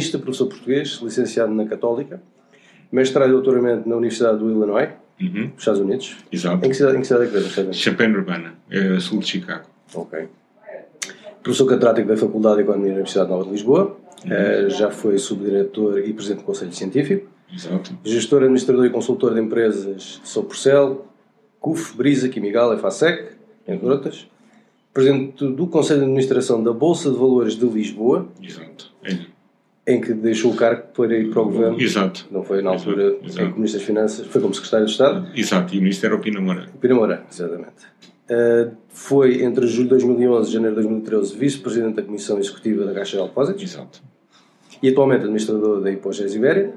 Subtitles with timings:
[0.00, 2.22] economista, professor português, licenciado na Católica,
[2.90, 4.90] mestrado e doutoramento na Universidade do Illinois,
[5.20, 5.44] Uhum.
[5.52, 6.16] nos Estados Unidos.
[6.32, 6.64] Exato.
[6.64, 7.44] Em que cidade, em que cidade é que vive?
[7.44, 7.72] Não sei.
[7.72, 9.64] Champaign-Urbana, é sul de Chicago.
[9.94, 10.28] Ok.
[11.42, 13.96] Professor catedrático da Faculdade de Economia da Universidade Nova de Lisboa,
[14.26, 17.96] eh, já foi subdiretor e presidente do Conselho Científico, Exato.
[18.04, 21.06] gestor, administrador e consultor de empresas Soporcel,
[21.58, 23.32] CUF, Brisa, Quimigal, EFASEC,
[23.66, 24.26] entre outras.
[24.92, 28.92] Presidente do Conselho de Administração da Bolsa de Valores de Lisboa, Exato.
[29.04, 29.16] É.
[29.86, 31.80] em que deixou o cargo para ir para o governo.
[31.80, 32.26] Exato.
[32.30, 33.42] Não foi na altura Exato.
[33.42, 35.28] em que o Ministro das Finanças, foi como Secretário de Estado.
[35.34, 35.74] Exato.
[35.74, 36.66] E o Ministro era o Pina Moura.
[36.80, 37.90] Pina Moura, exatamente.
[38.30, 42.94] Uh, foi entre julho de 2011 e janeiro de 2013 vice-presidente da Comissão Executiva da
[42.94, 44.00] Caixa de Depósitos Exato.
[44.80, 46.72] e atualmente administrador da Hipogés Ibéria,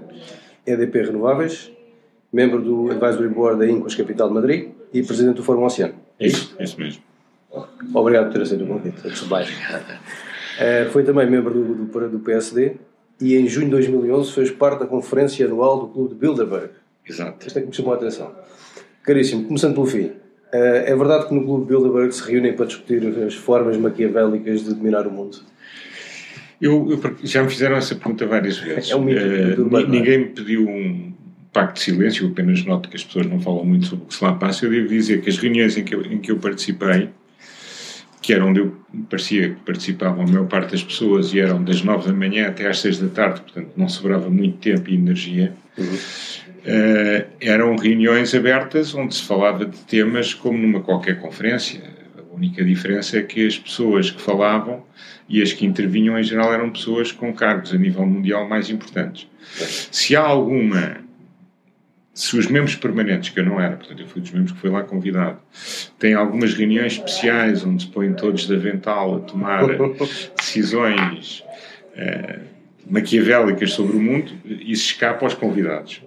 [0.65, 1.71] EDP Renováveis,
[2.31, 5.93] membro do Advisory Board da Incas Capital de Madrid e presidente do Fórum Oceano.
[6.19, 6.55] É isso.
[6.57, 7.03] É isso mesmo.
[7.93, 8.97] Obrigado por ter aceito o convite.
[8.97, 12.77] Uh, foi também membro do, do, do PSD
[13.23, 16.69] e em junho de 2011 fez parte da conferência anual do Clube de Bilderberg.
[17.07, 17.47] Exato.
[17.47, 18.31] Isto é que me chamou a atenção.
[19.03, 20.11] Caríssimo, começando pelo fim.
[20.51, 24.73] eh, é verdade que no Clube Bilderberg se reúnem para discutir as formas maquiavélicas de
[24.75, 25.37] dominar o mundo?
[26.61, 28.91] Eu, eu- já me fizeram essa pergunta várias vezes.
[28.91, 31.11] É um mito Eh, do urbano, ni- ninguém me pediu um
[31.51, 34.15] pacto de silêncio, eu apenas noto que as pessoas não falam muito sobre o que
[34.15, 34.65] se lá passa.
[34.65, 37.09] Eu devo dizer que as reuniões em que eu, em que eu participei,
[38.23, 38.73] que era onde eu
[39.09, 42.67] parecia que participavam a maior parte das pessoas e eram das nove da manhã até
[42.67, 45.53] às seis da tarde, portanto não sobrava muito tempo e energia,
[46.65, 51.83] eh, eram reuniões abertas onde se falava de temas como numa qualquer conferência.
[52.17, 54.85] A única diferença é que as pessoas que falavam
[55.27, 59.27] e as que intervinham em geral eram pessoas com cargos a nível mundial mais importantes.
[59.91, 61.02] Se há alguma.
[62.13, 64.69] Se os membros permanentes, que eu não era, portanto eu fui dos membros que foi
[64.69, 65.39] lá convidado,
[65.97, 69.63] têm algumas reuniões especiais onde se põem todos de avental a tomar
[70.37, 71.43] decisões
[71.95, 72.39] eh,
[72.87, 76.01] maquiavélicas sobre o mundo, isso escapa aos convidados.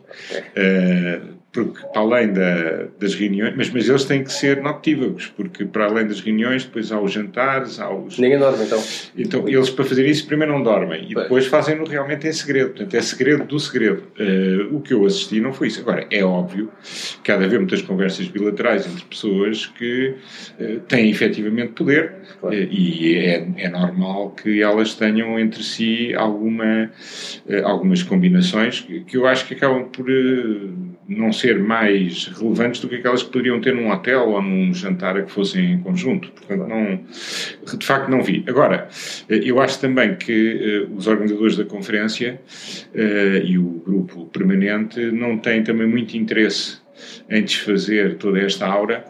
[0.54, 1.20] Eh,
[1.64, 5.86] porque para além da- das reuniões, mas, mas eles têm que ser noctívagos, porque para
[5.86, 8.18] além das reuniões, depois há os jantares, há os.
[8.18, 8.82] Ninguém dorme então.
[9.16, 11.24] Então, eles para fazer isso primeiro não dormem e Pois.
[11.24, 12.70] depois fazem-no realmente em segredo.
[12.70, 14.02] Portanto, é segredo do segredo.
[14.18, 15.80] Eh, o que eu assisti não foi isso.
[15.80, 16.70] Agora, é óbvio
[17.24, 20.14] que há de haver muitas conversas bilaterais entre pessoas que
[20.60, 22.54] eh, têm efetivamente poder Claro.
[22.54, 26.90] eh, e é, é normal que elas tenham entre si alguma,
[27.64, 30.06] algumas combinações que, que eu acho que acabam por
[31.08, 35.16] não ser mais relevantes do que aquelas que poderiam ter num hotel ou num jantar
[35.16, 36.30] a que fossem em conjunto.
[36.32, 37.00] Portanto, não,
[37.78, 38.44] de facto não vi.
[38.48, 38.88] Agora,
[39.28, 42.40] eh, eu acho também que eh, os organizadores da conferência
[42.94, 46.78] eh, e o grupo permanente não têm também muito interesse
[47.28, 49.04] em desfazer toda esta aura,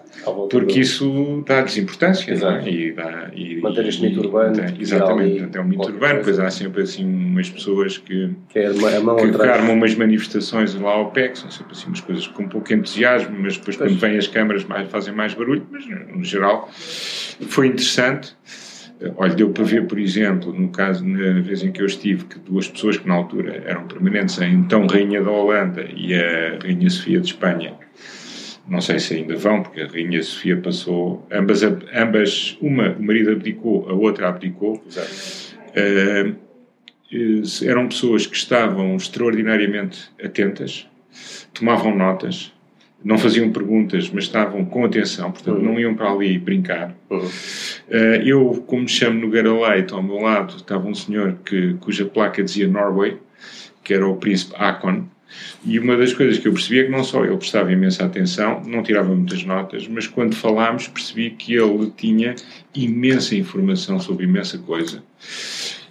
[0.51, 2.35] porque isso dá-lhes importância.
[2.35, 2.69] não é?
[2.69, 6.51] E dá, e, Manter este mito urbano, exatamente, portanto, é um mito urbano, pois há
[6.51, 11.51] sempre assim umas pessoas que Que é que, armam umas manifestações lá ao PEC, são
[11.51, 13.91] sempre assim umas coisas com pouco entusiasmo, mas depois Pois.
[13.91, 18.35] quando vêm as câmaras mais, fazem mais barulho, mas no geral foi interessante.
[19.01, 22.25] Eh, Olha, deu para ver, por exemplo, no caso, na vez em que eu estive,
[22.25, 26.59] que duas pessoas que na altura eram permanentes, a então Rainha da Holanda e a
[26.63, 27.75] Rainha Sofia de Espanha,
[28.69, 33.31] não sei se ainda vão, porque a Rainha Sofia passou, ambas, ambas uma, o marido
[33.31, 34.83] abdicou, a outra abdicou,
[35.75, 36.33] eh,
[37.65, 40.89] eram pessoas que estavam extraordinariamente atentas,
[41.55, 42.53] tomavam notas,
[43.07, 45.63] não faziam perguntas, mas estavam com atenção, portanto Uhum.
[45.65, 46.93] não iam para ali brincar.
[47.09, 47.29] Uhum.
[47.89, 52.05] Eh, eu, como me chamo Nogueira Leite, ao meu lado estava um senhor que, cuja
[52.05, 53.17] placa dizia Norway,
[53.85, 55.05] que era o príncipe Akon,
[55.65, 58.63] e uma das coisas que eu percebi é que não só ele prestava imensa atenção,
[58.65, 62.35] não tirava muitas notas, mas quando falámos percebi que ele tinha
[62.75, 65.01] imensa informação sobre imensa coisa.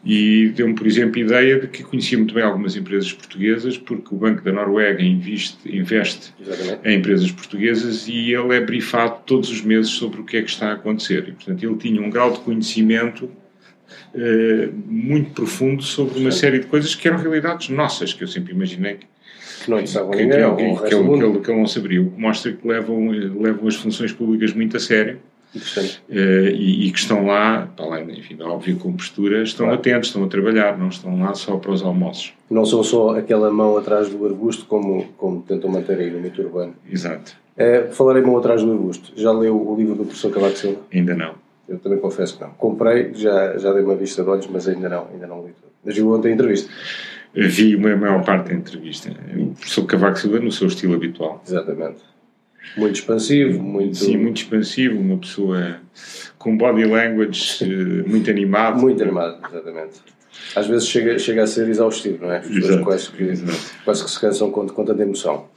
[0.05, 4.13] E deu-me, por exemplo, a ideia de que conhecia muito bem algumas empresas portuguesas, porque
[4.13, 6.87] o Banco da Noruega investe, investe Exatamente.
[6.87, 10.49] em empresas portuguesas e ele é brifado todos os meses sobre o que é que
[10.49, 11.27] está a acontecer.
[11.27, 13.27] E, portanto, ele tinha um grau de conhecimento
[14.13, 18.53] eh, muito profundo sobre uma série de coisas que eram realidades nossas, que eu sempre
[18.53, 19.07] imaginei que,
[19.63, 19.77] Que não
[20.11, 22.03] que, ninguém, que, ele, que, ele, que ele não saberia.
[22.03, 25.19] O que mostra que levam, levam as funções públicas muito a sério
[26.09, 29.79] Eh, e, e que estão lá, para além enfim, da óbvia compostura, estão Claro.
[29.79, 32.33] atentos, estão a trabalhar, não estão lá só para os almoços.
[32.49, 36.41] Não são só aquela mão atrás do arbusto como, como tentam manter aí no mito
[36.41, 36.73] urbano.
[36.89, 37.35] Exato.
[37.57, 39.13] Uh, falarei outra ajuda do gosto.
[39.15, 40.81] Já leu o livro do professor Cavaco Silva?
[40.93, 41.33] Ainda não.
[41.67, 42.51] Eu também confesso que não.
[42.51, 45.71] Comprei, já, já dei uma vista de olhos, mas ainda não, ainda não li tudo.
[45.83, 46.69] Mas viu ontem a entrevista?
[47.33, 49.09] Vi uma maior parte da entrevista.
[49.35, 51.41] O professor Cavaco Silva no seu estilo habitual.
[51.45, 51.97] Exatamente.
[52.77, 53.95] Muito expansivo, muito...
[53.95, 55.77] Sim, muito expansivo, uma pessoa
[56.37, 58.81] com body language eh, muito animado.
[58.81, 60.01] Muito animado, exatamente.
[60.55, 62.37] Às vezes chega, chega a ser exaustivo, não é?
[62.39, 63.33] As pessoas quase que,
[63.83, 65.47] quase que se cansam com, com tanta emoção.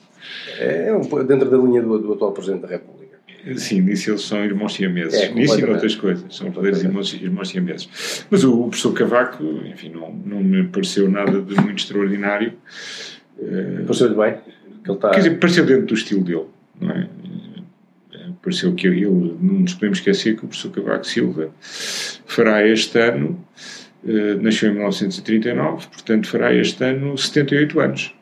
[0.59, 3.19] É, é dentro da linha do, do atual Presidente da República.
[3.57, 5.15] Sim, nisso eles são irmãos siameses.
[5.15, 6.37] É, nisso e outras coisas.
[6.37, 8.27] São poderes irmãos, irmãos siameses.
[8.31, 12.53] Mas o, o professor Cavaco, enfim, não, não me pareceu nada de muito extraordinário.
[13.87, 14.35] Pareceu-lhe bem?
[14.85, 15.11] Ele está...
[15.11, 16.47] Quer dizer, pareceu dentro do estilo dele,
[16.83, 17.09] é?
[18.43, 19.07] Pareceu que ele,
[19.41, 21.51] não nos podemos esquecer que o professor Cavaco Silva
[22.27, 23.45] fará este ano,
[24.41, 28.15] nasceu em 1939, portanto fará este ano 78 anos.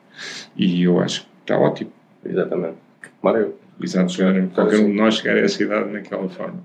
[0.55, 1.91] E eu acho que está ótimo.
[2.25, 2.77] Exatamente.
[3.21, 3.53] Mário.
[3.81, 6.63] Exato, chegar, qualquer um de nós chegar a essa idade naquela forma.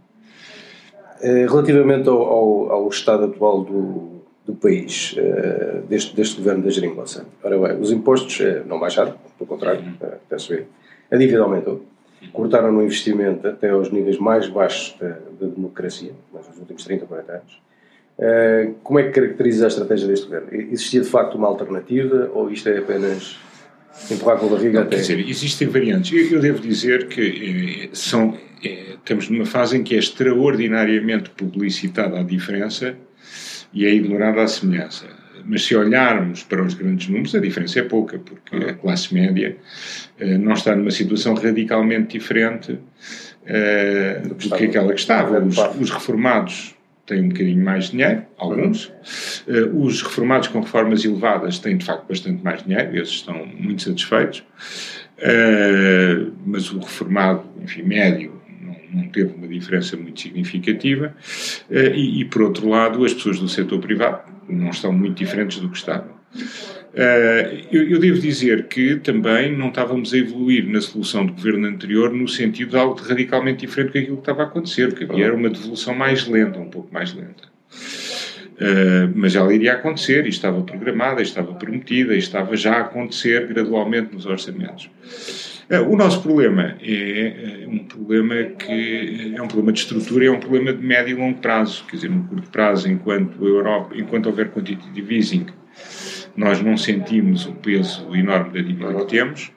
[1.20, 6.70] Eh, relativamente ao, ao, ao estado atual do, do país, uh, deste, deste governo da
[6.70, 10.66] Geringonça, ora bem, os impostos não baixaram, pelo contrário, uh, até subir.
[11.12, 11.84] A dívida aumentou.
[12.32, 17.32] Cortaram no investimento até aos níveis mais baixos da, da democracia, nos últimos 30, 40
[17.32, 17.62] anos.
[18.18, 20.48] Uh, como é que caracteriza a estratégia deste governo?
[20.52, 23.38] Existia de facto uma alternativa ou isto é apenas
[24.10, 24.96] empurrar com a barriga Não, até.
[24.96, 26.12] Quer dizer, existem variantes.
[26.12, 31.30] Eu, eu devo dizer que eh, são, eh, estamos numa fase em que é extraordinariamente
[31.30, 32.94] publicitada a diferença
[33.74, 35.06] e é ignorada a semelhança.
[35.44, 39.56] Mas se olharmos para os grandes números, a diferença é pouca, porque a classe média
[40.18, 42.78] eh, não está numa situação radicalmente diferente
[43.46, 45.40] eh, do que aquela que estava.
[45.40, 46.74] Os, os reformados
[47.06, 48.86] têm um bocadinho mais dinheiro, alguns.
[49.46, 53.82] Uh, os reformados com reformas elevadas têm, de facto, bastante mais dinheiro, esses estão muito
[53.82, 54.44] satisfeitos.
[55.18, 58.40] Uh, mas o reformado, enfim, médio,
[58.92, 61.14] não, teve uma diferença muito significativa.
[61.70, 65.58] Uh, e, e, por outro lado, as pessoas do setor privado não estão muito diferentes
[65.60, 66.22] do que estavam.
[66.92, 71.66] Uh, eu, eu, devo dizer que também não estávamos a evoluir na solução do governo
[71.66, 75.04] anterior no sentido de algo radicalmente diferente do que aquilo que estava a acontecer, porque
[75.04, 77.50] havia era uma devolução mais lenta, um pouco mais lenta.
[78.52, 82.80] Uh, mas ela iria acontecer, e estava programada, e estava prometida, e estava já a
[82.82, 84.90] acontecer gradualmente nos orçamentos.
[85.72, 90.30] Uh, o nosso problema é, é um problema que é um problema de estrutura, é
[90.30, 91.82] um problema de médio e longo prazo.
[91.88, 95.46] Quer dizer, no curto prazo, enquanto, a Europa, enquanto houver quantitative easing,
[96.36, 99.50] nós não sentimos o peso enorme da dívida que temos.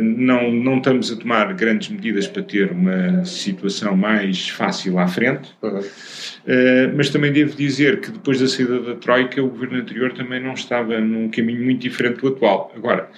[0.00, 5.54] Não, não estamos a tomar grandes medidas para ter uma situação mais fácil à frente,
[6.96, 10.54] mas também devo dizer que depois da saída da Troika, o governo anterior também não
[10.54, 12.72] estava num caminho muito diferente do atual.
[12.76, 13.08] Agora,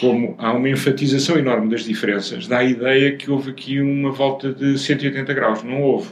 [0.00, 4.52] como há uma enfatização enorme das diferenças, dá a ideia que houve aqui uma volta
[4.52, 5.62] de 180 graus.
[5.62, 6.10] Não houve.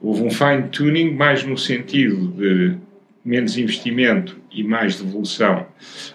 [0.00, 2.76] Houve um fine-tuning mais no sentido de
[3.24, 5.66] menos investimento e mais devolução,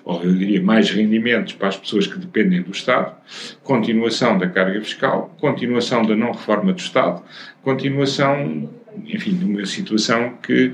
[0.04, 3.16] ou eu diria mais rendimentos para as pessoas que dependem do Estado,
[3.64, 7.24] continuação da carga fiscal, continuação da não reforma do Estado,
[7.64, 8.70] continuação,
[9.06, 10.74] enfim, de uma situação que,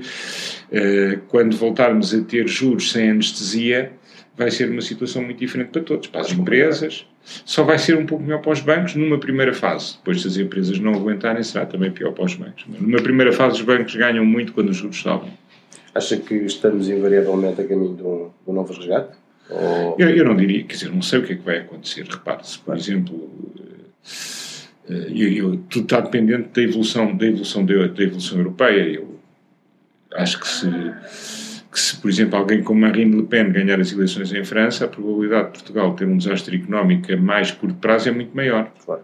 [0.72, 3.92] eh, quando voltarmos a ter juros sem anestesia,
[4.36, 8.04] vai ser uma situação muito diferente para todos, para as empresas, só vai ser um
[8.04, 9.96] pouco melhor para os bancos numa primeira fase.
[9.98, 12.64] Depois, se as empresas não aguentarem, será também pior para os bancos.
[12.66, 15.32] Numa primeira fase, os bancos ganham muito quando os juros sobem.
[15.94, 19.14] Acha que estamos invariavelmente a caminho de um, de um novo resgate?
[19.48, 19.96] Ou...
[19.98, 22.04] Eu, eu, não diria, quer dizer, não sei o que é que vai acontecer.
[22.08, 23.30] Repare-se, por exemplo,
[24.88, 28.94] eh, eu, eu, tudo está dependente da evolução, da evolução, da, da evolução europeia.
[28.96, 29.20] Eu
[30.14, 30.66] acho que se,
[31.74, 34.88] que se, por exemplo, alguém como Marine Le Pen ganhar as eleições em França, a
[34.88, 38.72] probabilidade de Portugal ter um desastre económico a mais curto prazo é muito maior.
[38.84, 39.02] Claro.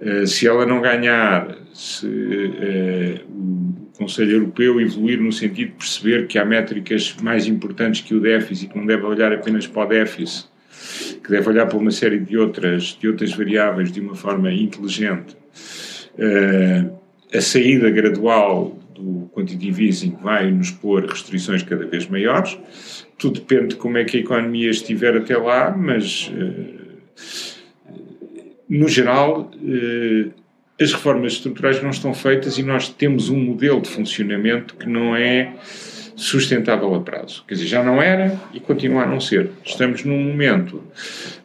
[0.00, 6.26] Uh, se ela não ganhar, se uh, o Conselho Europeu evoluir no sentido de perceber
[6.26, 9.88] que há métricas mais importantes que o déficit, que não deve olhar apenas para o
[9.88, 10.48] déficit,
[11.22, 15.36] que deve olhar para uma série de outras, de outras variáveis de uma forma inteligente.
[16.18, 16.98] Uh,
[17.32, 22.58] a saída gradual do quantitative easing vai nos pôr restrições cada vez maiores.
[23.18, 26.82] Tudo depende de como é que a economia estiver até lá, mas uh,
[28.68, 30.32] no geral uh,
[30.80, 35.14] as reformas estruturais não estão feitas e nós temos um modelo de funcionamento que não
[35.14, 35.54] é
[36.16, 37.44] sustentável a prazo.
[37.46, 39.50] Quer dizer, já não era e continua a não ser.
[39.64, 40.76] Estamos num momento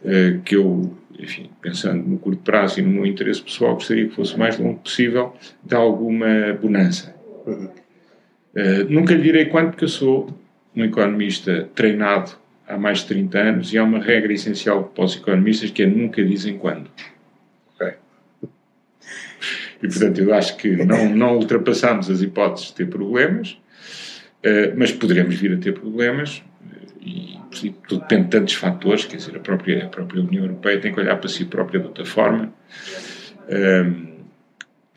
[0.03, 4.15] uh, que eu, enfim, pensando no curto prazo e no meu interesse pessoal, gostaria que
[4.15, 5.33] fosse o mais longo possível
[5.63, 7.16] de alguma bonança.
[7.47, 10.37] Uh, nunca lhe direi quanto, porque eu sou
[10.75, 12.31] um economista treinado
[12.67, 15.85] há mais de 30 anos e há uma regra essencial para os economistas que é
[15.85, 16.89] nunca dizem quando.
[19.81, 23.57] E, portanto, eu acho que não, não ultrapassamos as hipóteses de ter problemas,
[24.41, 26.41] eh, mas poderemos vir a ter problemas
[27.01, 27.37] e
[27.87, 30.99] tudo depende de tantos fatores, quer dizer, a própria, a própria União Europeia tem que
[30.99, 32.51] olhar para si própria de outra forma.
[33.49, 34.16] Um,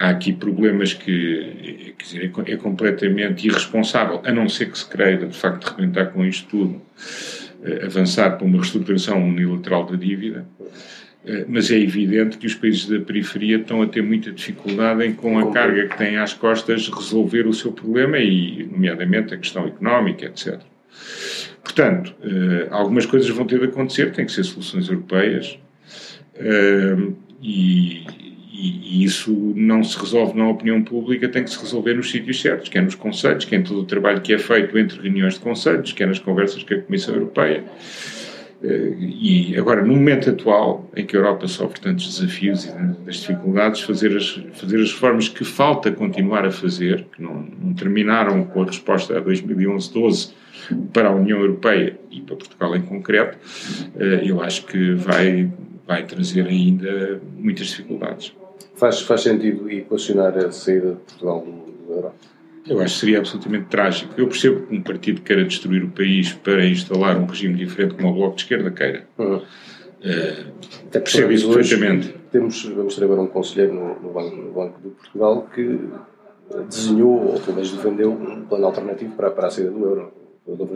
[0.01, 5.27] há aqui problemas que dizer, é, é, completamente irresponsável, a não ser que se queira,
[5.27, 10.47] de facto, rebentar com isto tudo, uh, avançar para uma reestruturação unilateral da dívida.
[11.23, 15.13] Uh, mas é evidente que os países da periferia estão a ter muita dificuldade em,
[15.13, 19.67] com a carga que têm às costas, resolver o seu problema e, nomeadamente, a questão
[19.67, 20.61] económica, etc.
[21.63, 25.59] Portanto, uh, algumas coisas vão ter de acontecer, têm que ser soluções europeias
[26.37, 27.15] uh,
[28.61, 32.41] e, e, isso não se resolve na opinião pública, tem que se resolver nos sítios
[32.41, 35.41] certos, quer nos conselhos, quer em todo o trabalho que é feito entre reuniões de
[35.41, 37.65] conselhos, quer nas conversas com a Comissão Europeia.
[38.63, 42.73] Uh, e agora, no momento atual, em que a Europa sofre tantos desafios e
[43.07, 47.73] das dificuldades, fazer as, fazer as reformas que falta continuar a fazer, que não, não
[47.73, 50.33] terminaram com a resposta a 2011-12
[50.93, 53.39] para a União Europeia e para Portugal em concreto,
[53.99, 55.51] eh, eu acho que vai,
[55.87, 58.33] vai trazer ainda muitas dificuldades.
[58.81, 61.47] Faz, faz sentido equacionar a saída de Portugal
[61.87, 62.13] do euro?
[62.67, 64.15] Eu acho que seria absolutamente trágico.
[64.17, 68.09] Eu percebo que um partido queira destruir o país para instalar um regime diferente como
[68.09, 69.07] o Bloco de Esquerda queira.
[69.19, 69.37] Uhum.
[69.37, 72.15] Uh, percebo isso perfeitamente.
[72.33, 75.79] Temos, vamos ter agora um conselheiro no, no, Banco, no Banco de Portugal que
[76.71, 80.13] desenhou, ou pelo menos defendeu, um plano alternativo para, para a saída do euro.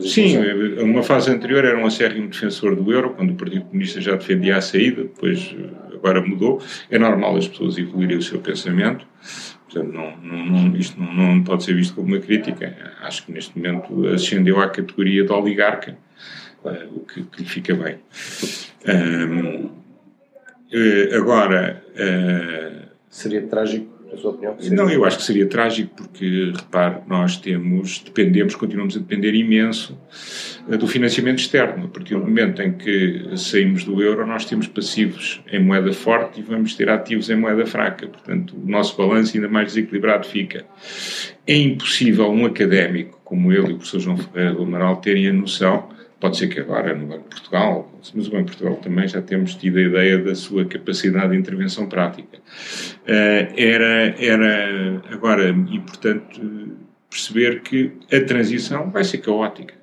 [0.02, 0.37] Sim,
[0.82, 4.58] uma fase anterior era um acérrimo defensor do euro, quando o Partido Comunista já defendia
[4.58, 6.62] a saída, depois eh, agora mudou.
[6.90, 9.06] É normal as pessoas evoluírem o seu pensamento,
[9.64, 12.76] portanto, não, não, não, isto não, não, pode ser visto como uma crítica.
[13.00, 15.96] Acho que neste momento ascendeu à categoria de oligarca,
[16.62, 17.99] uh, o que, que, lhe fica bem.
[18.87, 19.70] Um,
[20.70, 21.82] eh, agora.
[21.94, 24.56] Uh, Seria trágico na sua opinião?
[24.71, 29.99] Não, eu acho que seria trágico porque, repare, nós temos, dependemos, continuamos a depender imenso
[30.68, 31.87] eh, do financiamento externo.
[31.87, 36.40] A partir do momento em que saímos do euro, nós temos passivos em moeda forte
[36.40, 38.06] e vamos ter ativos em moeda fraca.
[38.06, 40.64] Portanto, o nosso balanço ainda mais desequilibrado fica.
[41.47, 45.33] É impossível um académico como ele e o professor João Ferreira do Amaral terem a
[45.33, 45.93] noção
[46.24, 49.20] Pode ser que agora no Banco de Portugal, mas o Banco de Portugal também já
[49.20, 52.38] temos tido a ideia da sua capacidade de intervenção prática.
[52.38, 56.40] Uh, era, era agora importante
[57.10, 59.74] perceber que a transição vai ser caótica.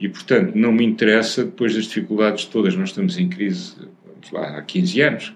[0.00, 3.76] E, portanto, não me interessa, depois das dificuldades todas, nós estamos em crise
[4.32, 5.34] lá, há 15 anos.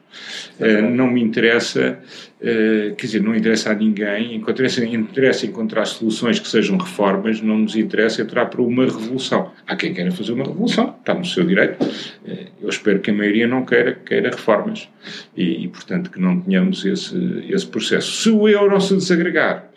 [0.59, 1.99] Uh, não me interessa,
[2.40, 7.59] uh, quer dizer, não interessa a ninguém, interessa, interessa encontrar soluções que sejam reformas, não
[7.59, 9.52] nos interessa entrar para uma revolução.
[9.66, 11.82] Há quem queira fazer uma revolução, está no seu direito.
[11.85, 14.88] Uh, eu espero que a maioria não queira, queira reformas
[15.37, 17.16] e, e, portanto, que não tenhamos esse,
[17.49, 18.11] esse processo.
[18.23, 19.70] Se o euro se desagregar,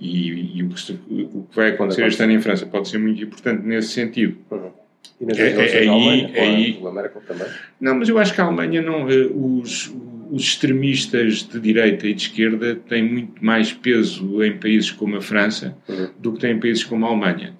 [0.00, 3.22] e, e o, que, o, que, vai acontecer este ano em França pode ser muito
[3.22, 4.36] importante nesse sentido.
[4.50, 4.83] Uhum
[5.20, 7.46] e nas é, é, aí, Alemanha, aí, a Merkel também?
[7.80, 9.08] Não, mas eu acho que a Alemanha não.
[9.08, 9.94] Eh, os,
[10.30, 15.20] os extremistas de direita e de esquerda têm muito mais peso em países como a
[15.20, 16.08] França uhum.
[16.18, 17.54] do que têm em países como a Alemanha.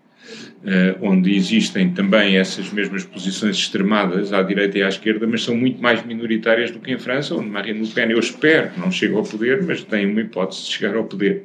[0.65, 5.55] Uh, onde existem também essas mesmas posições extremadas à direita e à esquerda, mas são
[5.55, 9.15] muito mais minoritárias do que em França, onde Marine Le Pen, eu espero, não chega
[9.15, 11.45] ao poder, mas tem uma hipótese de chegar ao poder.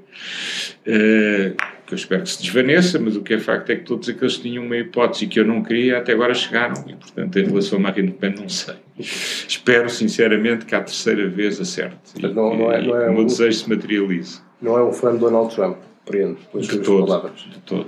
[0.88, 1.54] Uh,
[1.90, 4.38] que eu espero que se desvaneça, mas o que é facto é que todos aqueles
[4.38, 7.80] que tinham uma hipótese que eu não queria até agora chegaram, e portanto em relação
[7.80, 8.76] a Marine Le Pen não sei.
[9.00, 13.26] espero sinceramente que à terceira vez acerte e não, não é, não é o meu
[13.26, 14.40] desejo se materialize.
[14.62, 17.40] Não é um fã de Donald Trump, compreendo, pelas de todo, palavras.
[17.42, 17.88] De todo,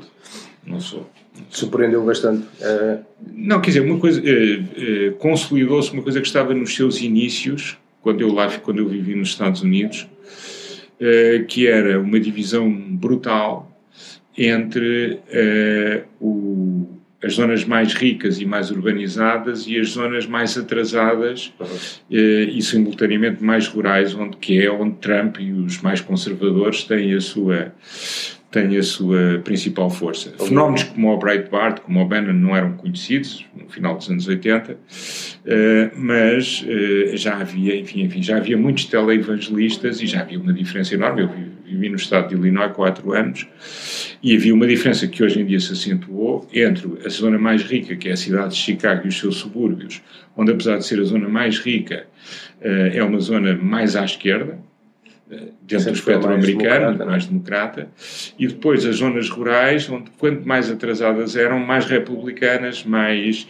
[0.65, 1.07] não sou.
[1.51, 2.41] Surpreendeu bastante.
[2.59, 3.05] Uh...
[3.33, 7.77] Não, quer dizer, uma coisa, uh, uh, consolidou-se uma coisa que estava nos seus inícios,
[8.01, 10.07] quando eu lá, quando eu vivi nos Estados Unidos,
[11.47, 13.70] que era uma divisão brutal
[14.37, 16.87] entre uh, o,
[17.23, 21.65] as zonas mais ricas e mais urbanizadas e as zonas mais atrasadas uhum.
[21.67, 27.13] uh, e simultaneamente mais rurais, onde que é onde Trump e os mais conservadores têm
[27.13, 27.73] a sua
[28.51, 30.33] têm a sua principal força.
[30.37, 34.73] Fenómenos como o Breitbart, como o Bannon não eram conhecidos no final dos anos 80,
[34.73, 34.77] uh,
[35.95, 36.65] mas
[37.13, 41.21] já havia, enfim, enfim, já havia muitos teleevangelistas e já havia uma diferença enorme.
[41.21, 41.29] Eu
[41.71, 43.47] vivi no estado de Illinois quatro anos
[44.21, 47.95] e havia uma diferença que hoje em dia se acentuou entre a zona mais rica,
[47.95, 50.01] que é a cidade de Chicago e os seus subúrbios,
[50.35, 52.05] onde apesar de ser a zona mais rica,
[52.61, 54.70] eh, é uma zona mais à esquerda, eh,
[55.61, 57.89] dentro Sempre do espectro americano, democrata, mais democrata,
[58.37, 63.47] e depois as zonas rurais, onde quanto mais atrasadas eram, mais republicanas, mais...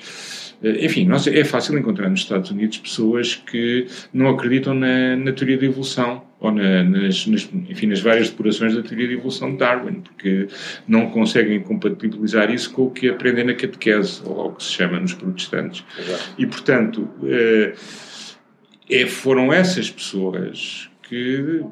[0.64, 5.32] Eh, enfim, nós, é fácil encontrar nos Estados Unidos pessoas que não acreditam na, na
[5.32, 9.52] teoria da evolução ou na, nas, nas, enfim, nas várias depurações da teoria de evolução
[9.52, 10.48] de Darwin, porque
[10.88, 15.00] não conseguem compatibilizar isso com o que aprendem na catequese, ou o que se chama
[15.00, 15.84] nos protestantes.
[16.00, 16.34] Exato.
[16.38, 17.74] E, portanto, eh,
[18.90, 21.66] é, foram essas pessoas que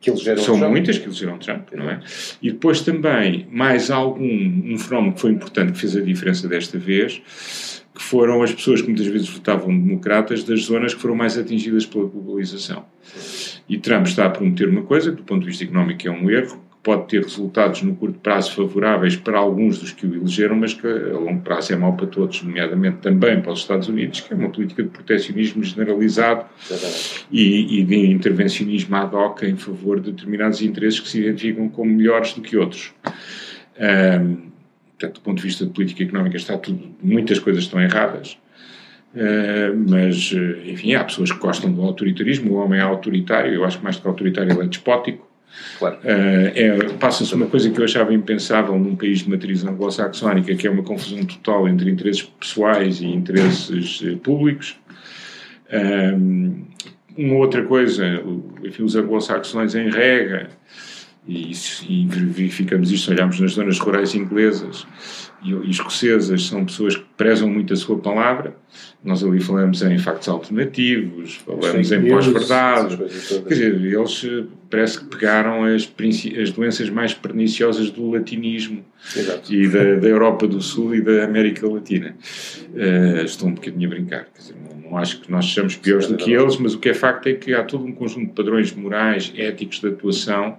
[0.00, 0.70] que São Trump.
[0.72, 2.00] muitas que elegeram Trump, não é?
[2.42, 6.76] E depois também, mais algum, um fenómeno que foi importante, que fez a diferença desta
[6.76, 7.22] vez,
[7.94, 11.86] que foram as pessoas que muitas vezes votavam democratas das zonas que foram mais atingidas
[11.86, 12.84] pela globalização.
[13.68, 16.28] E Trump está a prometer uma coisa, que do ponto de vista económico é um
[16.28, 20.74] erro, pode ter resultados no curto prazo favoráveis para alguns dos que o elegeram, mas
[20.74, 24.32] que a longo prazo é mau para todos, nomeadamente também para os Estados Unidos, que
[24.32, 26.44] é uma política de protecionismo generalizado
[27.30, 31.92] e, e, de intervencionismo ad hoc em favor de determinados interesses que se identificam como
[31.92, 32.92] melhores do que outros.
[33.78, 34.50] Um,
[34.98, 38.36] portanto, do ponto de vista de política económica está tudo, muitas coisas estão erradas.
[39.14, 40.32] Uh, mas,
[40.66, 42.54] enfim, há pessoas que gostam do autoritarismo.
[42.54, 45.31] O homem é autoritário, eu acho que mais do que autoritário, ele é despótico.
[45.78, 45.96] Claro.
[45.96, 50.66] Uh, é, Passa-se uma coisa que eu achava impensável num país de matriz anglo-saxónica, que
[50.66, 54.76] é uma confusão total entre interesses pessoais e interesses uh, públicos.
[55.72, 56.64] Um,
[57.16, 58.22] uma outra coisa,
[58.64, 60.50] enfim, os anglo-saxões em regra,
[61.26, 61.52] e,
[61.88, 64.84] e, verificamos isto, olhamos nas zonas rurais inglesas
[65.44, 68.56] e, e escocesas, são pessoas que prezam muito a sua palavra,
[69.04, 72.96] nós ali falamos em factos alternativos, falamos em pós-verdade.
[72.96, 75.92] Quer dizer, eles eh, parece que pegaram as,
[76.40, 78.82] as doenças mais perniciosas do latinismo
[79.14, 79.52] Exato.
[79.52, 82.16] e da, da, Europa do Sul e da América Latina.
[82.72, 84.24] Uh, estou um bocadinho a brincar.
[84.32, 86.78] Quer dizer, não, não, acho que nós sejamos piores Sim, do que eles, mas o
[86.78, 90.56] que é facto é que há todo um conjunto de padrões morais, éticos de atuação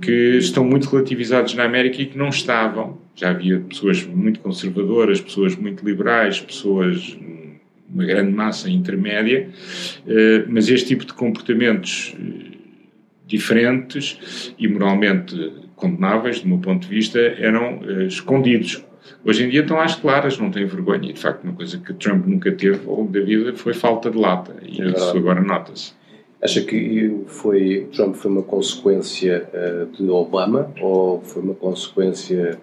[0.00, 2.98] que estão muito relativizados na América e que não estavam.
[3.14, 7.18] Já havia pessoas muito conservadoras, pessoas muito liberais, pessoas
[7.90, 9.48] uma grande massa intermédia,
[10.06, 12.14] eh, mas este tipo de comportamentos
[13.28, 18.84] diferentes e moralmente condenáveis, do meu ponto de vista, eram eh, escondidos.
[19.24, 21.10] Hoje em dia estão às claras, não têm vergonha.
[21.10, 24.10] E, de facto, uma coisa que Trump nunca teve ao longo da vida foi falta
[24.10, 24.56] de lata.
[24.62, 25.92] E é isso agora nota-se.
[26.42, 29.48] Acha que foi, Trump foi uma consequência
[29.96, 32.58] de Obama ou foi uma consequência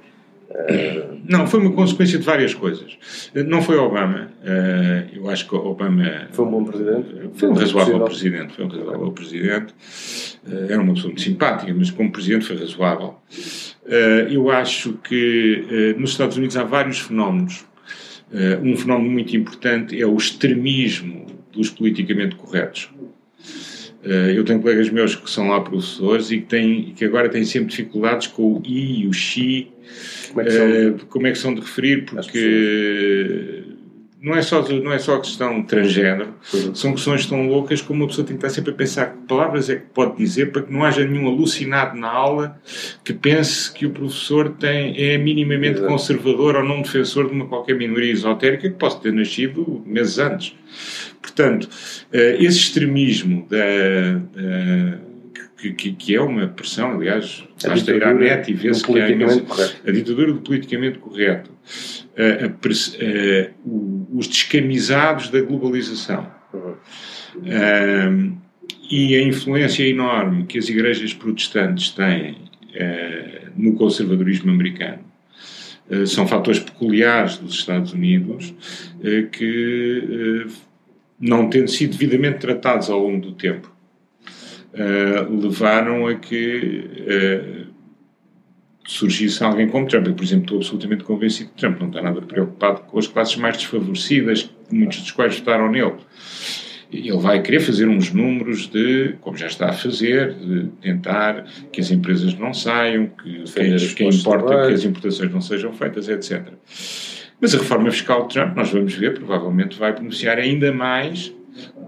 [1.28, 2.98] não, foi uma consequência de várias coisas.
[3.34, 4.32] Não foi Obama.
[4.44, 6.28] Eh, eu acho que Obama.
[6.32, 7.08] Foi um bom presidente?
[7.34, 8.54] Foi um razoável presidente.
[8.54, 9.74] Foi um razoável presidente.
[10.48, 13.16] Eh, era uma pessoa muito simpática, mas como presidente foi razoável.
[13.88, 17.66] Eh, eu acho que nos Estados Unidos há vários fenómenos.
[18.62, 22.90] Um fenómeno muito importante é o extremismo dos politicamente corretos.
[24.06, 27.70] Eu tenho colegas meus que são lá professores e que, têm, que agora têm sempre
[27.70, 29.72] dificuldades com o i e o xi
[30.36, 33.64] como é que são, uh, como é que são de referir, porque
[34.22, 36.74] não é só, não é só a questão transgénero, uhum.
[36.74, 39.70] são questões tão loucas como uma pessoa tem que estar sempre a pensar que palavras
[39.70, 42.60] é que pode dizer para que não haja nenhum alucinado na aula
[43.04, 45.88] que pense que o professor tem, é minimamente Exato.
[45.88, 50.56] conservador ou não defensor de uma qualquer minoria esotérica que possa ter nascido meses antes.
[51.26, 53.58] Portanto, uh, esse extremismo da,
[54.32, 55.00] da
[55.58, 59.06] que, que, que, é uma pressão, aliás, basta ir à net e ver-se que há
[59.06, 61.50] a ditadura do politicamente correto,
[62.16, 63.52] a, a, a,
[64.14, 68.38] os descamisados da globalização uhum.
[68.92, 72.38] e a influência enorme que as igrejas protestantes têm
[73.56, 75.00] no conservadorismo americano.
[76.06, 78.54] são fatores peculiares dos Estados Unidos
[79.32, 80.46] que,
[81.20, 83.74] não tendo sido devidamente tratados ao longo do tempo,
[84.74, 87.74] uh, levaram a que uh,
[88.86, 90.08] surgisse alguém como Trump.
[90.08, 93.36] Eu, por exemplo, estou absolutamente convencido que Trump não está nada preocupado com as classes
[93.38, 95.96] mais desfavorecidas, muitos dos quais votaram nele.
[96.92, 101.82] Ele vai querer fazer uns números de, como já está a fazer, de tentar que
[101.82, 106.48] as empresas não saiam, que quem, quem importa que as importações não sejam feitas, etc.
[107.46, 111.32] Mas a reforma fiscal de Trump, nós vamos ver, provavelmente vai beneficiar ainda mais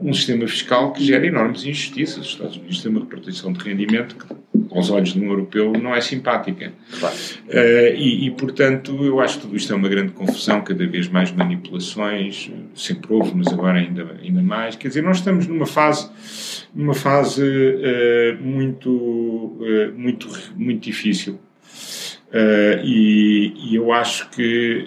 [0.04, 2.28] um sistema fiscal que gera enormes injustiças.
[2.28, 4.36] Os Estados Unidos têm uma repartição de rendimento que,
[4.70, 6.72] aos olhos de um europeu, não é simpática.
[7.00, 7.16] Claro.
[7.48, 11.08] Uh, e, e, portanto, eu acho que tudo isto é uma grande confusão, cada vez
[11.08, 14.76] mais manipulações, sempre houve, mas agora ainda, ainda mais.
[14.76, 16.08] Quer dizer, nós estamos numa fase,
[16.72, 21.40] numa fase uh, muito, uh, muito, muito difícil.
[22.84, 24.86] E, e, eu acho que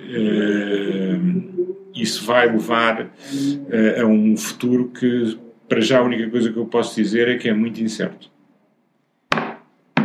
[1.95, 6.67] isso vai levar uh, a um futuro que, para já, a única coisa que eu
[6.67, 8.31] posso dizer é que é muito incerto.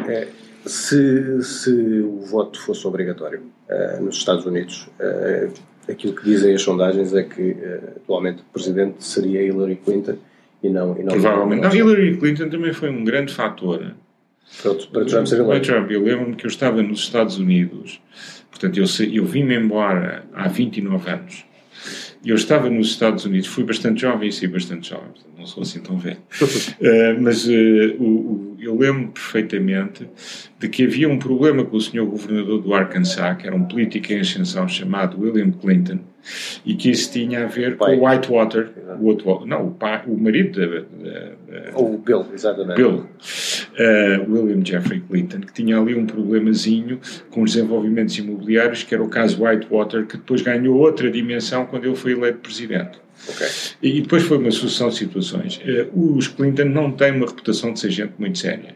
[0.08, 0.28] É,
[0.66, 5.52] se, se o voto fosse obrigatório uh, nos Estados Unidos, uh,
[5.90, 7.56] aquilo que dizem as sondagens é que
[7.96, 10.18] atualmente o presidente seria Hillary Clinton
[10.64, 11.62] E não, e não Provavelmente.
[11.62, 13.94] Não, Hillary Clinton também foi um grande fator.
[14.62, 15.68] Para, para Trump ser eleito.
[15.68, 15.92] Trump.
[15.92, 18.02] Eu lembro-me que eu estava nos Estados Unidos,
[18.50, 21.46] portanto, eu, eu vim-me embora há 29 anos
[22.26, 25.80] eu estava nos Estados Unidos, fui bastante jovem e saí bastante jovem, não sou assim
[25.80, 26.18] tão velho.
[26.42, 27.52] uh, mas uh,
[28.00, 30.10] o, o, eu lembro perfeitamente
[30.60, 34.12] de que havia um problema com o senhor governador do Arkansas, que era um político
[34.12, 36.00] em ascensão chamado William Clinton,
[36.66, 40.60] e que isso tinha a ver com o Whitewater, o não, o, pai, o marido
[40.60, 42.78] da, da, o Bill, exatamente.
[42.78, 47.00] Bill, uh, William Jeffrey Clinton, que tinha ali um problemazinho
[47.30, 51.86] com os desenvolvimentos imobiliários, que era o caso Whitewater, que depois ganhou outra dimensão quando
[51.86, 53.05] ele foi eleito presidente.
[53.30, 53.48] Okay.
[53.82, 55.58] E depois foi uma sucessão de situações.
[55.58, 58.76] Uh, os Clinton não têm uma reputação de ser gente muito séria.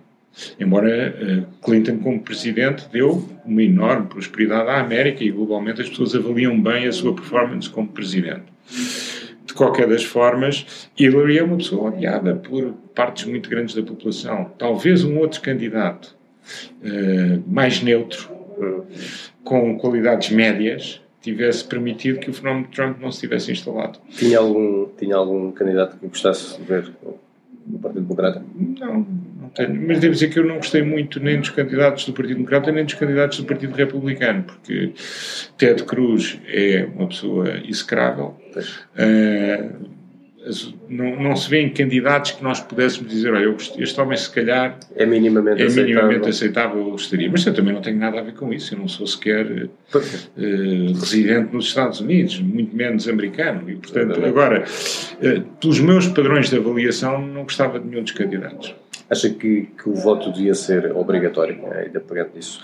[0.59, 6.15] Embora uh, Clinton, como presidente, deu uma enorme prosperidade à América e globalmente as pessoas
[6.15, 8.45] avaliam bem a sua performance como presidente.
[9.45, 14.51] De qualquer das formas, Hillary é uma pessoa odiada por partes muito grandes da população.
[14.57, 16.15] Talvez um outro candidato
[16.81, 18.29] uh, mais neutro,
[19.43, 23.99] com qualidades médias, tivesse permitido que o fenómeno de Trump não se tivesse instalado.
[24.09, 26.91] Tinha algum, tinha algum candidato que gostasse de ver
[27.67, 28.43] no Partido Democrata?
[28.55, 29.05] Não,
[29.41, 29.87] não tenho.
[29.87, 32.85] Mas devo dizer que eu não gostei muito nem dos candidatos do Partido Democrata nem
[32.85, 34.93] dos candidatos do Partido Republicano, porque
[35.57, 38.35] Ted Cruz é uma pessoa execrável.
[38.95, 39.98] Uh,
[40.89, 45.05] não, não se vêem candidatos que nós pudéssemos dizer, olha, este homem se calhar é
[45.05, 45.95] minimamente, é aceitável.
[45.95, 47.29] minimamente aceitável, eu gostaria.
[47.29, 49.69] Mas eu também não tenho nada a ver com isso, eu não sou sequer uh,
[50.99, 56.57] residente nos Estados Unidos, muito menos americano, e portanto, agora, uh, pelos meus padrões de
[56.57, 58.75] avaliação, não gostava de nenhum dos candidatos.
[59.09, 62.63] Acha que, que o voto devia ser obrigatório, ainda pegando nisso,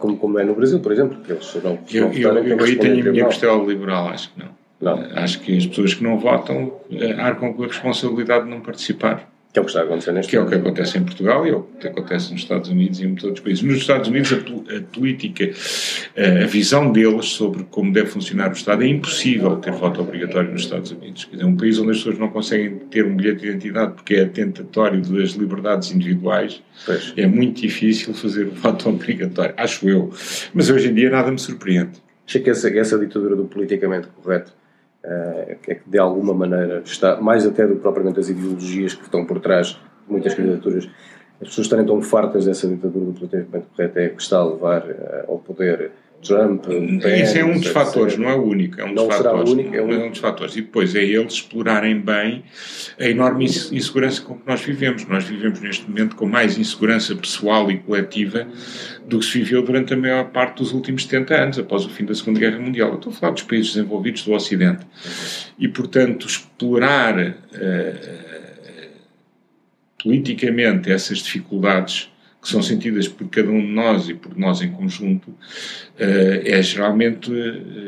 [0.00, 2.76] como, como é no Brasil, por exemplo, que eles não, eu, não eu, eu aí
[2.76, 4.63] tenho a minha costela liberal, acho que não.
[4.84, 5.02] Não.
[5.14, 9.32] Acho que as pessoas que não votam eh, arcam com a responsabilidade de não participar.
[9.50, 11.46] Que é o que está a acontecer neste Que é o que acontece em Portugal
[11.46, 13.62] e é o que acontece nos Estados Unidos e em muitos outros países.
[13.62, 14.36] Nos Estados Unidos, a,
[14.76, 15.50] a, política,
[16.16, 20.50] eh, a visão deles sobre como deve funcionar o Estado é impossível ter voto obrigatório
[20.50, 21.24] nos Estados Unidos.
[21.26, 24.16] Quer dizer, um país onde as pessoas não conseguem ter um bilhete de identidade porque
[24.16, 27.14] é atentatório das liberdades individuais, pois.
[27.16, 29.54] é muito difícil fazer o voto obrigatório.
[29.56, 30.12] Acho eu.
[30.52, 32.02] Mas hoje em dia nada me surpreende.
[32.26, 34.52] Acho que essa, essa ditadura do politicamente correto
[35.04, 39.24] é que de alguma maneira está, mais até do que propriamente as ideologias que estão
[39.24, 40.88] por trás de muitas candidaturas,
[41.40, 44.82] as pessoas estarem tão fartas dessa ditadura do politicamente correto é que está a levar
[44.82, 45.90] uh, ao poder
[46.24, 46.64] Trump.
[46.66, 48.80] Isso é um dos fatores, não é o único.
[48.80, 49.50] É um não dos será fatores.
[49.50, 49.92] o único, é um...
[49.92, 50.56] é um dos fatores.
[50.56, 52.42] E depois é eles explorarem bem
[52.98, 55.06] a enorme insegurança com que nós vivemos.
[55.06, 58.46] Nós vivemos neste momento com mais insegurança pessoal e coletiva
[59.06, 62.04] do que se viveu durante a maior parte dos últimos 70 anos, após o fim
[62.04, 62.88] da Segunda Guerra Mundial.
[62.90, 64.86] Eu estou a falar dos países desenvolvidos do Ocidente.
[65.58, 68.24] E, portanto, explorar uh,
[70.02, 72.10] politicamente essas dificuldades
[72.44, 75.36] que são sentidas por cada um de nós e por nós em conjunto, uh,
[76.44, 77.30] é geralmente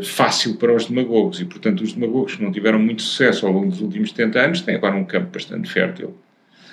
[0.02, 1.40] fácil para os demagogos.
[1.40, 4.60] E, portanto, os demagogos que não tiveram muito sucesso ao longo dos últimos 70 anos
[4.62, 6.14] têm agora um campo bastante fértil.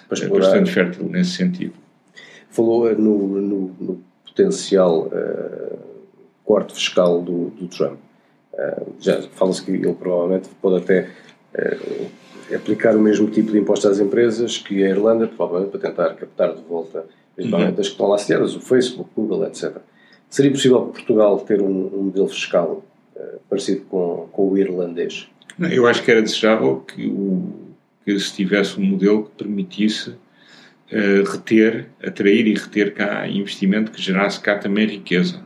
[0.10, 1.74] Bastante fértil nesse sentido.
[2.50, 5.80] Falou no, no, no potencial uh,
[6.46, 7.98] corte fiscal do, do Trump.
[8.54, 11.10] Uh, já fala-se que ele provavelmente pode até
[11.56, 16.14] uh, aplicar o mesmo tipo de imposto às empresas que a Irlanda, provavelmente para tentar
[16.14, 17.82] captar de volta, principalmente uhum.
[17.82, 19.78] as que estão lá sediadas, o Facebook, Google, etc.
[20.30, 22.84] Seria possível Portugal ter um, um modelo fiscal
[23.50, 25.28] parecido com, com o irlandês?
[25.58, 27.54] Não, eu acho que era desejável que, o,
[28.04, 34.02] que se tivesse um modelo que permitisse uh, reter, atrair e reter cá investimento que
[34.02, 35.42] gerasse cá também riqueza.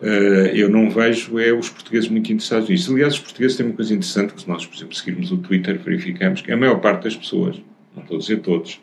[0.00, 2.92] Uh, eu não vejo é os portugueses muito interessados nisso.
[2.92, 5.78] Aliás, os portugueses têm uma coisa interessante que se nós, por exemplo, seguirmos o Twitter,
[5.78, 7.60] verificamos que a maior parte das pessoas,
[7.94, 8.80] não estou a dizer todos,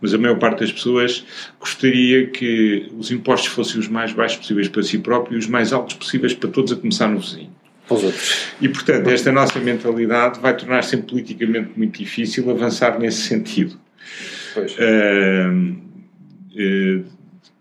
[0.00, 1.24] mas a maior parte das pessoas
[1.58, 5.72] gostaria que os impostos fossem os mais baixos possíveis para si próprio e os mais
[5.72, 7.50] altos possíveis para todos, a começar no vizinho.
[8.60, 13.78] E, portanto, esta nossa mentalidade vai tornar sempre politicamente muito difícil avançar nesse sentido.
[14.56, 15.76] Uh,
[16.52, 17.04] uh,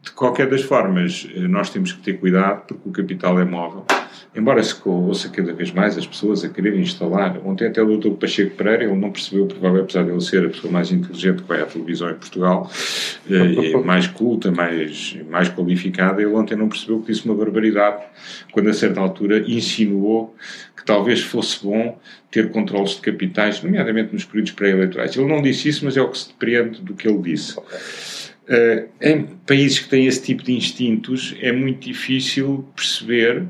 [0.02, 3.86] de qualquer das formas, eh, nós temos que ter cuidado porque o capital é móvel.
[4.34, 7.38] Embora se ouça cada vez mais as pessoas a querer instalar.
[7.46, 8.12] Ontem até o Dr.
[8.12, 11.48] Pacheco Pereira, ele não percebeu, provavelmente, apesar de ele ser a pessoa mais inteligente que
[11.48, 12.72] vai à televisão em Portugal,
[13.30, 18.04] e mais culta, mais, mais qualificada, ele ontem não percebeu que disse uma barbaridade
[18.54, 20.34] quando a certa altura insinuou
[20.78, 22.00] que talvez fosse bom
[22.32, 25.16] ter controles de capitais, nomeadamente nos períodos pré-eleitorais.
[25.16, 27.56] Ele não disse isso, mas é o que se depreende do que ele disse.
[28.52, 33.46] Uh, em países que têm esse tipo de instintos, é muito difícil perceber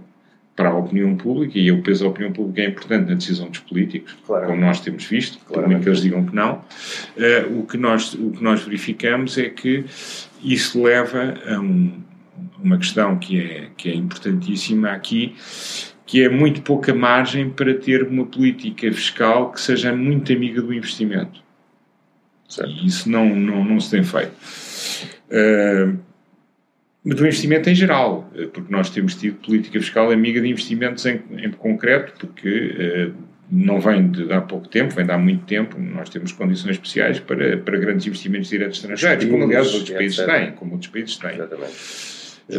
[0.56, 3.62] para a opinião pública, e o peso da opinião pública é importante na decisão dos
[3.62, 4.46] políticos, claro.
[4.46, 8.30] como nós temos visto, muito que eles digam que não, uh, o, que nós, o
[8.30, 9.86] que nós verificamos é que
[10.44, 12.00] isso leva a um,
[12.62, 15.36] uma questão que é, que é importantíssima aqui,
[16.06, 20.72] que é muito pouca margem para ter uma política fiscal que seja muito amiga do
[20.72, 21.42] investimento.
[22.48, 22.70] Certo.
[22.70, 24.34] E isso não, não, não se tem feito.
[25.32, 25.98] Uh,
[27.04, 31.20] do investimento em geral, eh, porque nós temos tido política fiscal amiga de investimentos em,
[31.32, 33.14] em concreto, porque uh,
[33.50, 37.20] não vem de há pouco tempo, vem de há muito tempo, nós temos condições especiais
[37.20, 41.40] para, para grandes investimentos diretos estrangeiros, como aliás outros países têm, como outros países têm.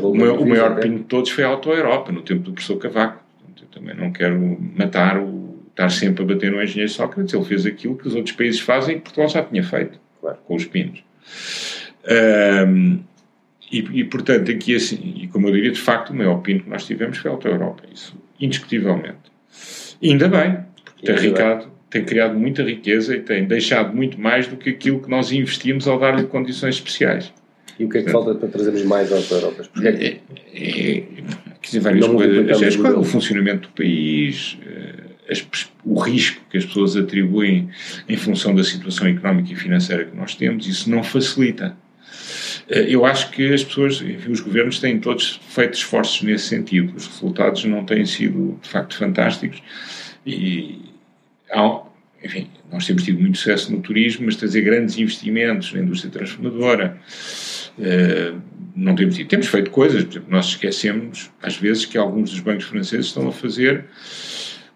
[0.01, 3.23] O maior, o maior pino de todos foi a Auto-Europa, no tempo do professor Cavaco.
[3.61, 7.65] Eu também não quero matar o estar sempre a bater no engenheiro Sócrates, ele fez
[7.65, 10.39] aquilo que os outros países fazem e Portugal já tinha feito, claro.
[10.45, 11.03] com os pinos.
[12.09, 13.01] Um,
[13.71, 16.69] e, e, portanto, aqui assim, e como eu diria, de facto, o maior pino que
[16.69, 19.33] nós tivemos foi a Auto-Europa, isso, indiscutivelmente.
[20.01, 24.47] E ainda bem, porque tem, Ricardo, tem criado muita riqueza e tem deixado muito mais
[24.47, 27.33] do que aquilo que nós investimos ao dar-lhe condições especiais.
[27.79, 29.71] E o que é que falta para trazermos mais auto-Europas?
[29.83, 30.19] É, é,
[30.55, 31.05] é,
[31.63, 32.63] dizer, várias não coisas.
[32.63, 35.47] As, o funcionamento do país, eh, as,
[35.85, 37.71] o risco que as pessoas atribuem
[38.09, 41.77] em função da situação económica e financeira que nós temos, isso não facilita.
[42.69, 46.95] Eh, eu acho que as pessoas, enfim, os governos têm todos feito esforços nesse sentido.
[46.97, 49.63] Os resultados não têm sido, de facto, fantásticos.
[50.27, 50.81] E,
[52.25, 56.99] enfim, nós temos tido muito sucesso no turismo, mas trazer grandes investimentos na indústria transformadora.
[57.79, 58.41] Uh,
[58.75, 59.29] não temos tido.
[59.29, 63.29] Temos feito coisas, por exemplo, nós esquecemos, às vezes, que alguns dos bancos franceses estão
[63.29, 63.85] a fazer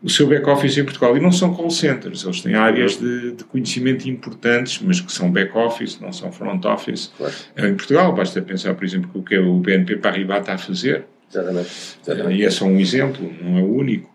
[0.06, 1.16] o seu back-office em Portugal.
[1.16, 5.32] E não são call centers, eles têm áreas de, de conhecimento importantes, mas que são
[5.32, 7.12] back-office, não são front-office.
[7.18, 7.34] Claro.
[7.56, 11.06] Em Portugal, basta pensar, por exemplo, o que é o BNP Paribas está a fazer.
[11.28, 11.70] Exatamente.
[12.04, 12.40] Exatamente.
[12.40, 14.08] E é só um exemplo, não é o único.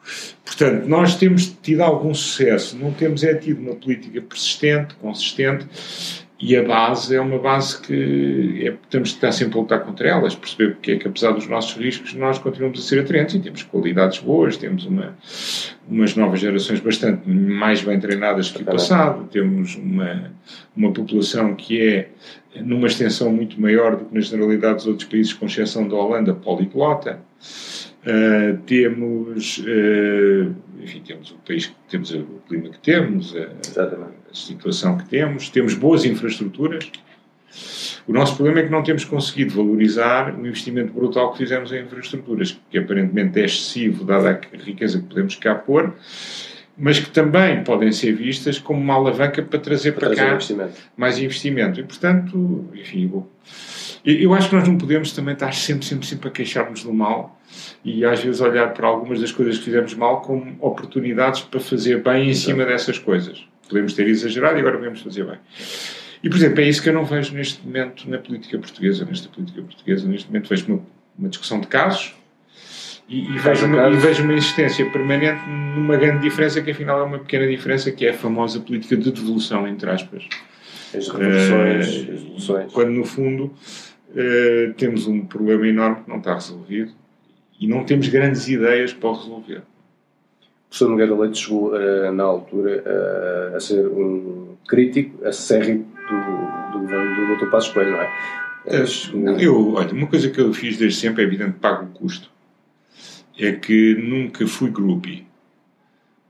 [0.45, 5.67] Portanto, nós temos tido algum sucesso, não temos é tido uma política persistente, consistente,
[6.41, 10.10] e a base é uma base que é, temos de estar sempre a lutar contra
[10.10, 13.39] elas, perceber porque é que, apesar dos nossos riscos, nós continuamos a ser atraentes e
[13.39, 15.15] temos qualidades boas, temos uma,
[15.88, 20.32] umas novas gerações bastante mais bem treinadas que o passado, temos uma,
[20.75, 22.10] uma população que é,
[22.56, 26.34] numa extensão muito maior do que na generalidade dos outros países, com exceção da Holanda,
[26.34, 27.19] poliglota.
[28.01, 33.86] Uh, temos, uh, enfim, temos o país que temos, o clima que temos, a, a,
[34.33, 36.91] situação que temos, temos boas infraestruturas.
[38.07, 41.83] O nosso problema é que não temos conseguido valorizar o investimento brutal que fizemos em
[41.83, 45.93] infraestruturas, que aparentemente é excessivo, dada a riqueza que podemos cá pôr,
[46.77, 50.35] mas que também podem ser vistas como uma alavanca para trazer para, para trazer cá
[50.35, 50.73] investimento.
[50.97, 51.79] mais investimento.
[51.79, 53.11] E, portanto, enfim,
[54.03, 57.39] eu acho que nós não podemos também estar sempre, sempre, sempre a queixar-nos do mal
[57.83, 62.01] e às vezes olhar para algumas das coisas que fizemos mal como oportunidades para fazer
[62.01, 63.45] bem em cima dessas coisas.
[63.71, 65.38] Podemos ter exagerado e agora podemos fazer bem.
[66.21, 69.05] E, por exemplo, é isso que eu não vejo neste momento na política portuguesa.
[69.05, 70.81] Nesta política portuguesa, neste momento, vejo uma,
[71.17, 72.13] uma discussão de casos
[73.07, 77.03] e, e, vejo uma, e, vejo uma, insistência permanente numa grande diferença que, afinal, é
[77.03, 80.27] uma pequena diferença, que é a famosa política de devolução, entre aspas.
[80.93, 82.73] As revoluções, uh, as.
[82.73, 83.45] Quando, no fundo,
[84.10, 86.91] uh, temos um problema enorme que não está resolvido
[87.57, 89.62] e não temos grandes ideias para o resolver.
[90.71, 96.71] O professor Nogueira Leite chegou, uh, na altura, uh, a ser um crítico acérrimo do,
[96.71, 97.51] do governo do Dr.
[97.51, 98.10] Passos Coelho, não é?
[99.13, 102.31] Não, eu, olha, uma coisa que eu fiz desde sempre é evidente pago o custo.
[103.38, 105.27] É que nunca fui groupie.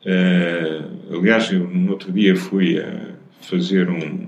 [0.03, 4.27] Uh, aliás, eu no outro dia fui a fazer um.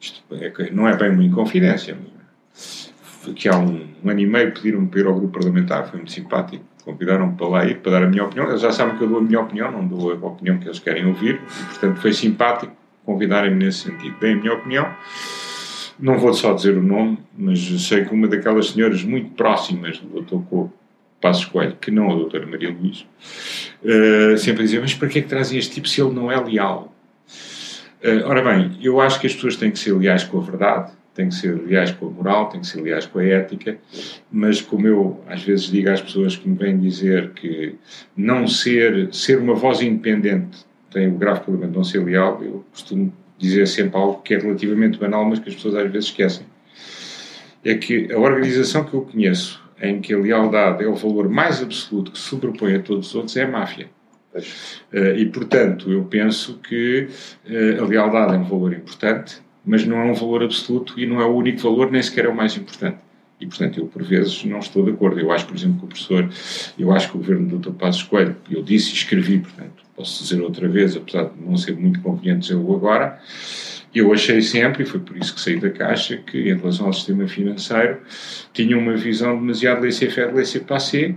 [0.00, 1.96] Isto é, não é bem uma inconfidência,
[3.34, 6.12] que há um, um ano e meio pediram-me para ir ao grupo parlamentar, foi muito
[6.12, 6.64] simpático.
[6.84, 8.48] Convidaram-me para lá ir, para dar a minha opinião.
[8.48, 10.78] Eles já sabem que eu dou a minha opinião, não dou a opinião que eles
[10.78, 12.72] querem ouvir, e, portanto foi simpático
[13.04, 14.16] convidarem-me nesse sentido.
[14.20, 14.94] Bem, a minha opinião,
[15.98, 20.20] não vou só dizer o nome, mas sei que uma daquelas senhoras muito próximas do
[20.20, 20.46] Dr.
[20.48, 20.72] Couto
[21.20, 23.06] Passos Coelho, que não a doutora Maria Luís,
[23.82, 26.40] uh, sempre dizia, mas para que é que trazem este tipo se ele não é
[26.40, 26.94] leal?
[28.04, 30.92] Uh, ora bem, eu acho que as pessoas têm que ser leais com a verdade,
[31.18, 33.76] têm que ser leais com a moral, têm que ser leais com a ética,
[34.30, 37.74] mas como eu às vezes digo às pessoas que me vêm dizer que
[38.16, 42.64] não ser, ser uma voz independente tem o grave problema de não ser leal, eu
[42.70, 46.46] costumo dizer sempre algo que é relativamente banal, mas que as pessoas às vezes esquecem.
[47.64, 51.60] É que a organização que eu conheço, em que a lealdade é o valor mais
[51.60, 53.90] absoluto que se sobrepõe a todos os outros, é a máfia.
[54.92, 57.08] Uh, e, portanto, eu penso que
[57.46, 61.20] uh, a lealdade é um valor importante, mas não é um valor absoluto e não
[61.20, 62.96] é o único valor, nem sequer é o mais importante.
[63.38, 65.20] E, portanto, eu por vezes não estou de acordo.
[65.20, 66.28] Eu acho, por exemplo, que o professor,
[66.76, 67.76] eu acho que o governo do Dr.
[67.76, 71.76] Passos Coelho, eu disse e escrevi, portanto, posso dizer outra vez, apesar de não ser
[71.76, 73.20] muito conveniente dizê-lo agora,
[73.94, 76.92] eu achei sempre, e foi por isso que saí da Caixa, que em relação ao
[76.92, 77.98] sistema financeiro
[78.52, 81.14] tinha uma visão demasiado laissez-faire, laissez-passer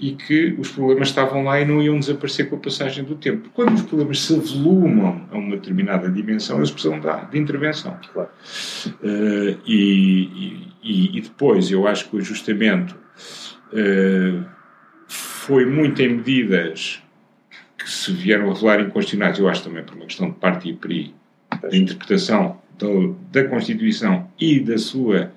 [0.00, 3.50] e que os problemas estavam lá e não iam desaparecer com a passagem do tempo.
[3.52, 7.98] Quando os problemas se avolumam a uma determinada dimensão, eles precisam de, intervenção.
[8.12, 8.30] Claro.
[9.02, 12.96] Uh, e, e, e, depois, eu acho que o ajustamento
[13.72, 14.44] uh,
[15.08, 17.02] foi muito em medidas
[17.76, 20.74] que se vieram a revelar inconstitucionais, eu acho também por uma questão de parte e
[20.74, 21.14] PRI,
[21.60, 22.60] da interpretação
[23.32, 25.32] da, Constituição e da sua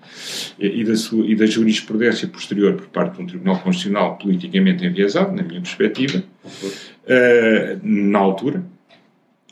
[0.60, 5.36] e da sua e da jurisprudência posterior por parte de um Tribunal Constitucional politicamente enviesado,
[5.36, 8.64] na minha perspectiva, uh, na altura.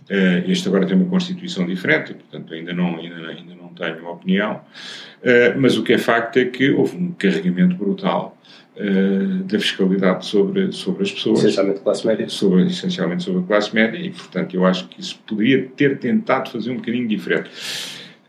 [0.10, 4.12] Uh, este agora tem uma Constituição diferente, portanto ainda não ainda, ainda não tenho uma
[4.12, 8.36] opinião, uh, mas o que é facto é que houve um carregamento brutal
[8.82, 11.40] Uh, da fiscalidade sobre, sobre as pessoas.
[11.40, 12.30] Essencialmente classe média.
[12.30, 16.50] Sobre, essencialmente sobre a classe média e, portanto, eu acho que isso poderia ter tentado
[16.50, 17.50] fazer um bocadinho diferente.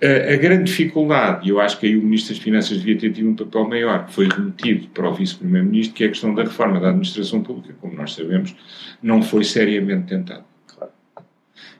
[0.03, 3.13] Uh, a grande dificuldade, e eu acho que aí o Ministro das Finanças devia ter
[3.13, 6.81] tido um papel maior, foi remetido para o Vice-Primeiro-Ministro, que é a questão da reforma
[6.81, 8.53] da administração pública, como nós sabemos,
[9.01, 10.43] não foi seriamente tentado.
[10.67, 10.91] Claro.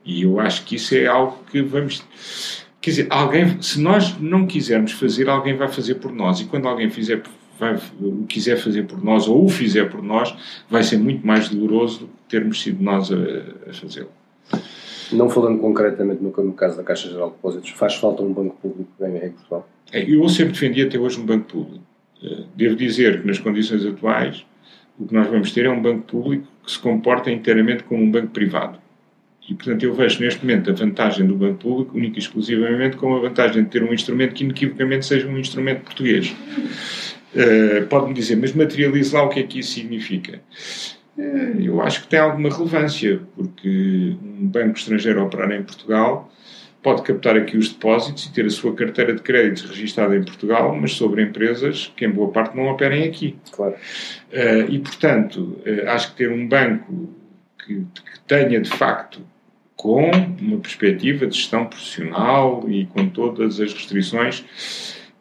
[0.05, 2.05] E eu acho que isso é algo que vamos.
[2.81, 6.41] Quer dizer, alguém, se nós não quisermos fazer, alguém vai fazer por nós.
[6.41, 7.21] E quando alguém fizer
[7.61, 10.35] vai, o quiser fazer por nós ou o fizer por nós,
[10.69, 13.17] vai ser muito mais doloroso do que termos sido nós a,
[13.69, 14.11] a fazê-lo.
[15.13, 18.57] Não falando concretamente no, no, caso da Caixa Geral de Depósitos, faz falta um banco
[18.57, 19.69] público em Portugal?
[19.93, 21.85] É, eu sempre defendi até hoje um banco público.
[22.23, 24.45] Eh, devo dizer que nas condições atuais
[24.99, 28.11] o que nós vamos ter é um banco público que se comporta inteiramente como um
[28.11, 28.79] banco privado.
[29.49, 33.17] E, portanto, eu vejo neste momento a vantagem do banco público única e exclusivamente como
[33.17, 36.37] a vantagem de ter um instrumento que inequivocamente seja um instrumento português.
[37.35, 40.41] Uh, Pode-me dizer, mas materialize lá o que é que isso significa.
[41.17, 46.33] Uh, eu acho que tem alguma relevância, porque um banco estrangeiro operar em Portugal
[46.83, 50.75] pode captar aqui os depósitos e ter a sua carteira de créditos registada em Portugal,
[50.75, 53.37] mas sobre empresas que em boa parte não operem aqui.
[53.53, 53.75] Claro.
[54.33, 57.15] Uh, e, portanto, acho que ter um banco
[57.65, 59.21] que, que tenha, de facto,
[59.77, 64.45] com uma perspectiva de gestão profissional e com todas as restrições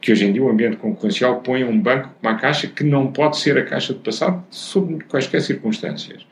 [0.01, 3.11] que hoje em dia o ambiente concorrencial põe um banco como a Caixa que não
[3.11, 6.23] pode ser a Caixa do passado sob quaisquer circunstâncias.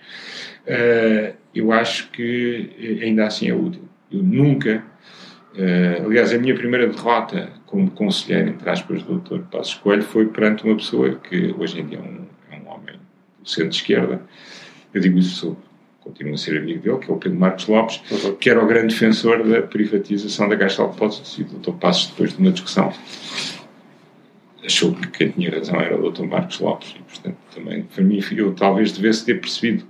[0.66, 3.82] Uh, eu acho que eh, ainda assim é útil.
[4.12, 4.84] Eu nunca,
[5.54, 9.40] uh, aliás, a minha primeira derrota como conselheiro, entre aspas, do Dr.
[9.52, 12.96] Passos Coelho foi perante uma pessoa que hoje em dia é um, é um homem
[13.42, 14.22] do centro-esquerda.
[14.94, 15.68] Eu digo isso sobre
[16.08, 18.36] continuo a ser amigo dele, que é o Pedro Marcos Lopes, uhum.
[18.36, 21.72] que era o grande defensor da privatização da Caixa de Depósitos e do Dr.
[21.72, 22.94] Passos, depois de uma discussão,
[24.68, 26.26] achou que quem tinha razão era o Dr.
[26.26, 26.94] Marcos Lopes.
[26.96, 29.86] E, portanto, também, para mim, eu talvez devesse ter percebido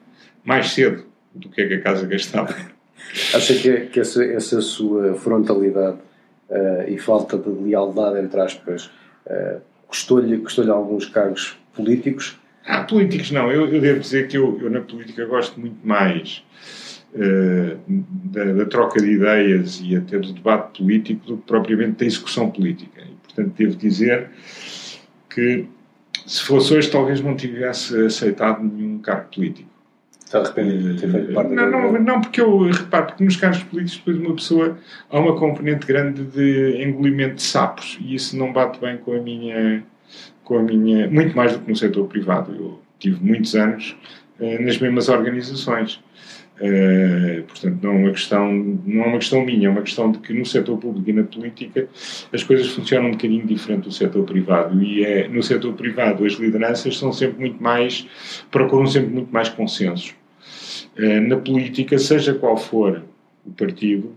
[0.45, 2.55] mais cedo do que é que a casa gastava.
[3.33, 5.97] Acha que, que essa, essa sua frontalidade
[6.49, 8.89] uh, e falta de lealdade, entre aspas,
[9.25, 12.39] uh, custou-lhe custou alguns cargos políticos?
[12.65, 13.51] Ah, políticos não.
[13.51, 16.43] Eu, eu devo dizer que eu, eu na política gosto muito mais
[17.13, 22.05] uh, da, da, troca de ideias e até do debate político do que propriamente da
[22.05, 23.01] execução política.
[23.01, 24.29] E, portanto, devo dizer
[25.29, 25.65] que
[26.25, 29.69] se fosse hoje talvez não tivesse aceitado nenhum cargo político.
[30.25, 33.63] Está arrependido de ter feito parte não, não, não, porque eu reparo, porque nos cargos
[33.63, 34.77] políticos depois uma pessoa
[35.09, 39.21] há uma componente grande de engolimento de sapos e isso não bate bem com a
[39.21, 39.83] minha
[40.43, 42.53] com a minha muito mais do que no setor privado.
[42.53, 43.95] Eu tive muitos anos
[44.39, 46.03] uh, nas mesmas organizações
[46.59, 48.51] Uh, portanto, não é, uma questão,
[48.83, 51.23] não é uma questão minha, é uma questão de que no setor público e na
[51.23, 51.87] política
[52.33, 54.81] as coisas funcionam um bocadinho diferente do setor privado.
[54.81, 58.07] E é, no setor privado as lideranças são sempre muito mais,
[58.49, 60.15] procuram sempre muito mais consensos.
[60.97, 63.03] Uh, na política, seja qual for
[63.45, 64.15] o partido,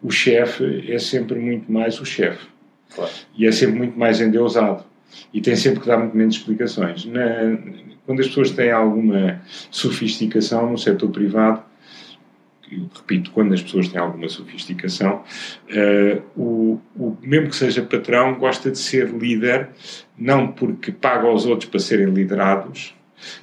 [0.00, 2.46] o chefe é sempre muito mais o chefe.
[2.94, 3.10] Claro.
[3.36, 4.84] E é sempre muito mais endeusado.
[5.32, 7.04] E tem sempre que dar muito menos explicações.
[7.04, 7.58] Na,
[8.06, 9.40] quando as pessoas têm alguma
[9.70, 11.62] sofisticação no setor privado,
[12.94, 15.22] repito, quando as pessoas têm alguma sofisticação,
[15.70, 19.70] uh, o, o, mesmo que seja patrão, gosta de ser líder,
[20.16, 22.94] não porque paga aos outros para serem liderados,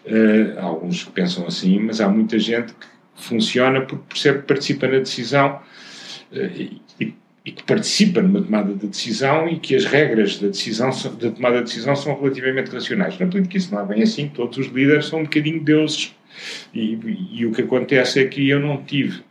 [0.06, 5.00] uh, alguns pensam assim, mas há muita gente que funciona porque percebe que participa na
[5.00, 5.62] decisão
[6.32, 6.82] uh, e,
[7.46, 11.58] e, que participa numa tomada de decisão e que as regras da decisão da tomada
[11.58, 13.18] de decisão são relativamente racionais.
[13.18, 16.14] Na política isso não é bem assim, todos os líderes são um bocadinho deuses
[16.74, 16.98] e,
[17.34, 19.24] e, o que acontece é que eu não tive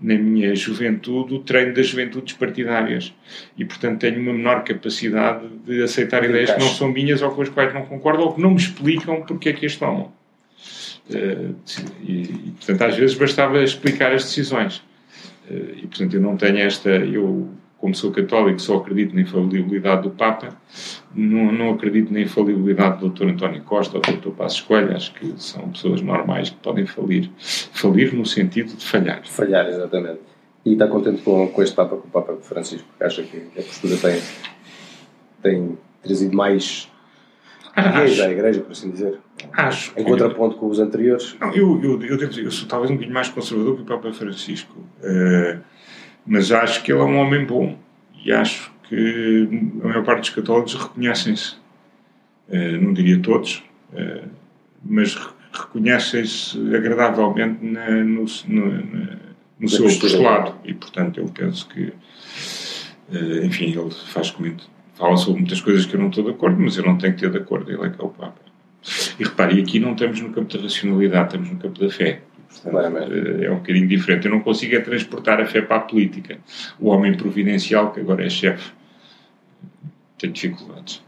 [0.00, 3.14] na minha juventude, o treino das juventudes partidárias.
[3.56, 7.42] E, portanto, tenho uma menor capacidade de aceitar ideias que não são minhas ou com
[7.42, 10.12] as quais não concordo ou que não me explicam porque é que as tomam.
[11.08, 11.54] Uh,
[12.02, 14.78] e, e, portanto, às vezes bastava explicar as decisões.
[15.48, 16.90] Uh, e, portanto, eu não tenho esta.
[16.90, 20.56] Eu, como sou católico, só acredito na infalibilidade do Papa,
[21.14, 23.28] não, não acredito na infalibilidade do Dr.
[23.28, 24.30] António Costa ou do Dr.
[24.30, 27.30] Passos Coelho, acho que são pessoas normais que podem falir.
[27.38, 29.22] Falir no sentido de falhar.
[29.24, 30.20] Falhar, exatamente.
[30.64, 33.62] E está contente com, com este Papa, com o Papa Francisco, porque acha que a
[33.62, 34.22] postura tem,
[35.42, 36.90] tem trazido mais
[37.74, 39.18] fiéis à Igreja, por assim dizer.
[39.52, 39.92] Acho.
[39.96, 41.36] Em contraponto com os anteriores.
[41.40, 43.84] Não, eu, eu, eu devo dizer, eu sou talvez um bocadinho mais conservador que o
[43.84, 44.74] Papa Francisco.
[45.02, 45.60] Uh,
[46.26, 47.76] mas acho que ele é um homem bom
[48.24, 49.48] e acho que
[49.82, 51.54] a maior parte dos católicos reconhecem-se,
[52.48, 53.62] uh, não diria todos,
[53.92, 54.28] uh,
[54.84, 55.16] mas
[55.52, 59.18] reconhecem-se agradavelmente na, no, no,
[59.60, 61.92] no seu postulado e portanto eu penso que
[63.10, 66.60] uh, enfim, ele faz comentários fala sobre muitas coisas que eu não estou de acordo,
[66.60, 68.40] mas eu não tenho que ter de acordo, ele é que é o Papa.
[69.18, 72.20] E repare, aqui não estamos no campo da racionalidade, estamos no campo da fé.
[72.62, 73.12] Portanto,
[73.42, 74.26] é um bocadinho diferente.
[74.26, 76.38] Eu não consigo é transportar a fé para a política.
[76.78, 78.72] O homem providencial, que agora é chefe,
[80.18, 81.02] tem dificuldades.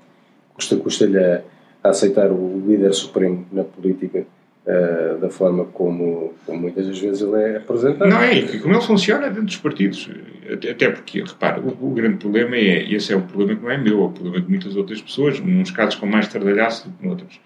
[0.54, 1.44] Custa-lhe custa
[1.82, 4.26] a aceitar o líder supremo na política
[4.66, 8.08] uh, da forma como, como, muitas das vezes ele é apresentado.
[8.08, 10.10] Não, é como ele funciona dentro dos partidos.
[10.52, 13.70] Até porque, repara, o, o, grande problema é, e esse é o problema que não
[13.70, 16.96] é meu, é o problema de muitas outras pessoas, uns casos com mais tardalhaço do
[16.96, 17.40] que noutros.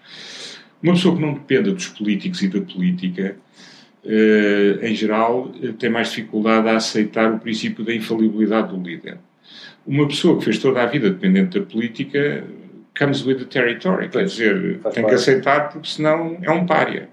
[0.81, 3.35] Uma pessoa que não dependa dos políticos e da política,
[4.03, 9.17] uh, em geral, tem mais dificuldade a aceitar o princípio da infalibilidade do líder.
[9.85, 12.43] Uma pessoa que fez toda a vida dependente da política
[12.97, 17.09] comes with the territory, quer dizer, tem que aceitar porque senão é um pária.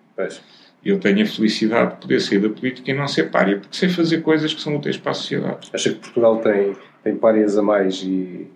[0.84, 3.88] Eu tenho a felicidade de poder sair da política e não ser pária porque sei
[3.88, 5.68] fazer coisas que são úteis para a sociedade.
[5.72, 8.46] Acha que Portugal tem, tem párias a mais e,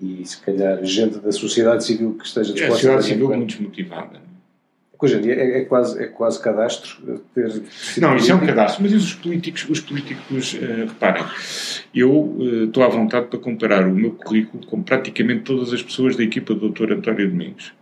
[0.00, 2.74] e se calhar gente da sociedade civil que esteja disposta é, a...
[2.74, 4.30] sociedade civil muito desmotivada
[5.02, 7.62] Hoje em dia é, é, quase, é quase cadastro ter.
[7.98, 11.24] Não, isso é um cadastro, mas os políticos, os políticos uh, reparem,
[11.94, 16.16] eu uh, estou à vontade para comparar o meu currículo com praticamente todas as pessoas
[16.16, 16.92] da equipa do Dr.
[16.92, 17.72] António Domingos.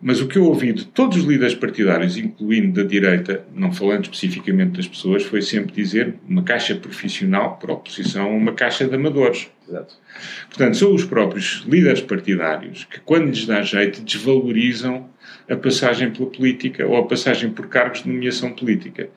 [0.00, 4.04] Mas o que eu ouvi de todos os líderes partidários, incluindo da direita, não falando
[4.04, 9.50] especificamente das pessoas, foi sempre dizer uma caixa profissional oposição a uma caixa de amadores.
[9.70, 9.94] Exato.
[10.48, 15.08] Portanto, são os próprios líderes partidários que, quando lhes dá jeito, desvalorizam
[15.48, 19.08] a passagem pela política ou a passagem por cargos de nomeação política.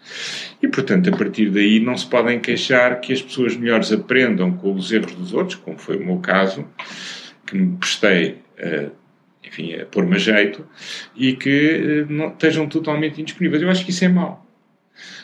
[0.61, 4.73] E, portanto, a partir daí não se podem queixar que as pessoas melhores aprendam com
[4.75, 6.67] os erros dos outros, como foi o meu caso,
[7.47, 8.91] que me prestei a,
[9.47, 10.67] enfim, a pôr-me a jeito,
[11.15, 13.61] e que eh, não, estejam totalmente indisponíveis.
[13.61, 14.42] Eu acho que isso é mau.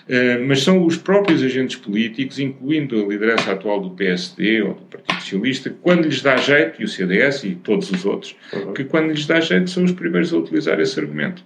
[0.09, 4.81] Uh, mas são os próprios agentes políticos, incluindo a liderança atual do PSD ou do
[4.85, 8.73] Partido Socialista, quando lhes dá jeito, e o CDS e todos os outros, uhum.
[8.73, 11.43] que quando lhes dá jeito são os primeiros a utilizar esse argumento.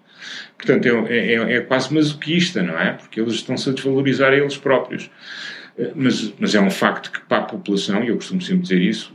[0.57, 2.93] Portanto, é, é, é quase masoquista, não é?
[2.93, 5.11] Porque eles estão-se a desvalorizar a eles próprios.
[5.77, 8.79] Uh, mas, mas é um facto que para a população, e eu costumo sempre dizer
[8.79, 9.13] isso,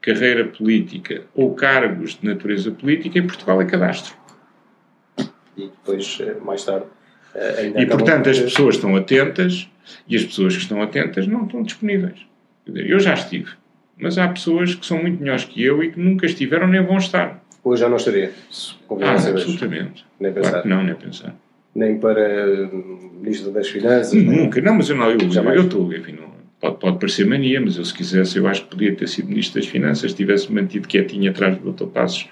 [0.00, 4.14] carreira política ou cargos de natureza política em Portugal é cadastro.
[5.56, 6.99] E depois, eh, mais tarde, eh,
[7.76, 9.68] e, portanto, as pessoas estão atentas
[10.08, 12.18] e as pessoas que estão atentas não estão disponíveis.
[12.66, 13.50] eu já estive,
[13.96, 16.98] mas há pessoas que são muito melhores que eu e que nunca estiveram nem vão
[16.98, 17.42] estar.
[17.62, 18.32] Hoje já não estaria.
[19.02, 20.04] Ah, absolutamente.
[20.18, 20.50] Nem pensar.
[20.50, 21.36] Claro não, nem pensar.
[21.74, 22.68] Nem para
[23.20, 24.12] Ministro das Finanças?
[24.12, 24.70] Nunca, nem...
[24.70, 25.18] não, mas eu não, eu,
[25.54, 28.70] eu estou, enfim, não, pode, pode parecer mania, mas eu se quisesse, eu acho que
[28.70, 31.86] podia ter sido Ministro das Finanças, tivesse mantido quietinho atrás do Dr.
[31.86, 32.28] Passos.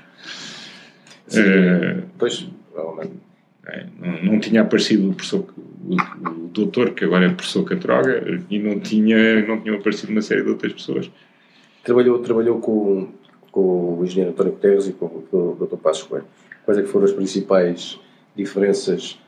[1.28, 3.27] Sim, uh, pois, provavelmente
[4.00, 5.44] não, não, tinha aparecido o, professor,
[5.86, 10.22] o, o, doutor, que agora é professor Catroga, e não tinha, não tinham aparecido uma
[10.22, 11.10] série de outras pessoas.
[11.84, 13.08] Trabalhou, trabalhou com,
[13.52, 15.76] com o engenheiro António Guterres e com, com o Dr.
[15.76, 16.26] Passos Coelho.
[16.64, 17.98] Quais é que foram as principais
[18.36, 19.18] diferenças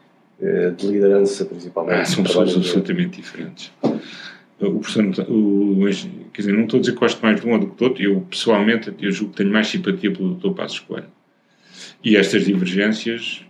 [0.41, 2.01] eh, de liderança, principalmente?
[2.01, 3.73] Ah, são pessoas absolutamente diferentes.
[4.61, 5.81] O professor, o,
[6.33, 7.85] quer dizer, não estou a dizer que gosto mais de um ou do que do
[7.85, 10.51] outro, eu pessoalmente eu julgo que tenho mais simpatia pelo Dr.
[10.51, 11.07] Passos Coelho
[12.03, 13.45] e estas divergências,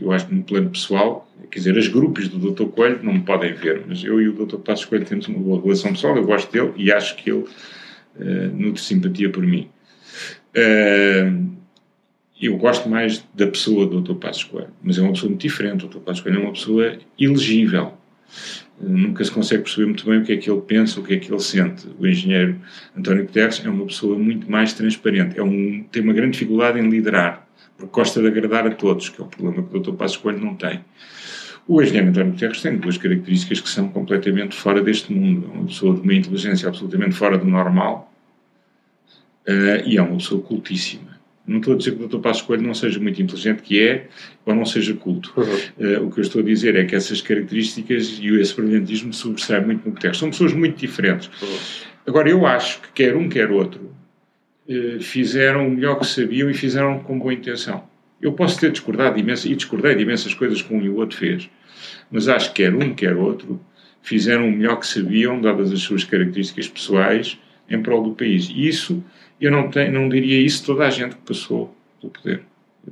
[0.00, 2.64] eu acho que no plano pessoal, quer dizer, as grupos do Dr.
[2.64, 4.56] Coelho não me podem ver, mas eu e o Dr.
[4.56, 7.44] Passos Coelho temos uma boa relação pessoal, eu gosto dele e acho que ele
[8.16, 9.68] uh, nutre simpatia por mim.
[10.56, 11.54] Uh,
[12.42, 14.14] eu gosto mais da pessoa do Dr.
[14.14, 15.84] Passos Coelho, mas é uma pessoa muito diferente.
[15.84, 15.98] O Dr.
[15.98, 17.92] Passos Coelho é uma pessoa elegível.
[18.80, 21.14] Uh, nunca se consegue perceber muito bem o que é que ele pensa, o que
[21.14, 21.86] é que ele sente.
[21.96, 22.60] O engenheiro
[22.96, 25.38] António Guterres é uma pessoa muito mais transparente.
[25.38, 27.43] É um, tem uma grande dificuldade em liderar
[27.76, 29.92] porque gosta de agradar a todos, que é o problema que o Dr.
[29.92, 30.80] Passos Coelho não tem.
[31.66, 35.50] O engenheiro António Guterres tem duas características que são completamente fora deste mundo.
[35.52, 38.12] É uma pessoa de uma inteligência absolutamente fora do normal
[39.48, 41.14] uh, e é uma pessoa cultíssima.
[41.46, 42.18] Não estou a dizer que o Dr.
[42.18, 44.08] Passos Coelho não seja muito inteligente, que é,
[44.46, 45.32] ou não seja culto.
[45.36, 45.44] Uhum.
[45.86, 49.64] Uh, o que eu estou a dizer é que essas características e esse brilhantismo sobressaem
[49.64, 50.18] muito no Guterres.
[50.18, 51.30] São pessoas muito diferentes.
[51.42, 51.58] Uhum.
[52.06, 53.94] Agora, eu acho que quer um, quer outro
[55.00, 57.84] fizeram o melhor que sabiam e fizeram com boa intenção.
[58.20, 61.18] Eu posso ter discordado imenso, e discordei de imensas coisas que um e o outro
[61.18, 61.50] fez,
[62.10, 63.60] mas acho que quer um, quer outro
[64.04, 67.38] fizeram o melhor que sabiam, dadas as suas características pessoais,
[67.68, 68.48] em prol do país.
[68.50, 69.02] E isso
[69.40, 72.42] eu não, tenho, não diria isso toda a gente que passou pelo poder.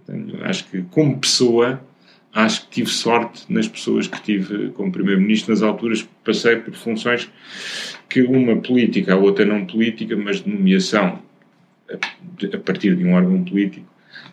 [0.06, 1.84] Tenho, acho que, como pessoa,
[2.32, 7.30] acho que tive sorte nas pessoas que tive como Primeiro-Ministro, nas alturas passei por funções
[8.08, 11.20] que uma política, a outra não política, mas de nomeação
[11.94, 13.86] a, partir de um órgão político,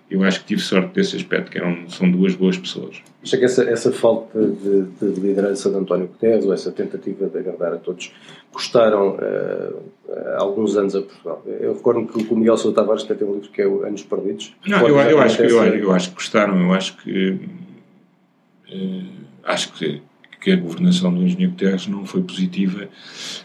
[0.10, 3.02] eu acho que tive sorte desse aspecto, que eram, são duas boas pessoas.
[3.22, 7.38] Acha que essa, essa falta de, de, liderança de António Guterres, ou essa tentativa de
[7.38, 8.12] agradar a todos,
[8.52, 9.84] custaram uh,
[10.38, 11.44] alguns anos a Portugal?
[11.46, 14.56] Eu recordo que o Miguel Sousa Tavares tem um livro que é Anos Perdidos.
[14.66, 17.40] Não, eu, eu, acho que, eu, eu, acho que custaram, eu acho que.
[18.74, 19.06] Uh,
[19.44, 20.02] acho que
[20.40, 22.88] que a governação do engenheiro Guterres não foi positiva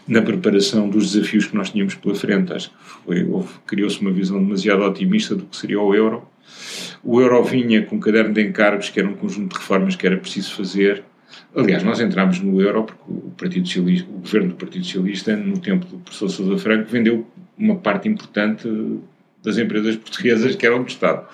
[0.07, 2.53] na preparação dos desafios que nós tínhamos pela frente.
[2.53, 3.25] Acho que
[3.65, 6.27] criou-se uma visão demasiado otimista do que seria o euro
[7.03, 10.07] o euro vinha com um caderno de encargos, que era um conjunto de reformas que
[10.07, 11.03] era preciso fazer.
[11.55, 15.59] Aliás, nós entramos no euro porque o, Partido Socialista, o governo do Partido Socialista, no
[15.59, 17.27] tempo do professor Sousa Franco, vendeu
[17.57, 18.67] uma parte importante
[19.45, 21.27] das empresas portuguesas que eram do Estado.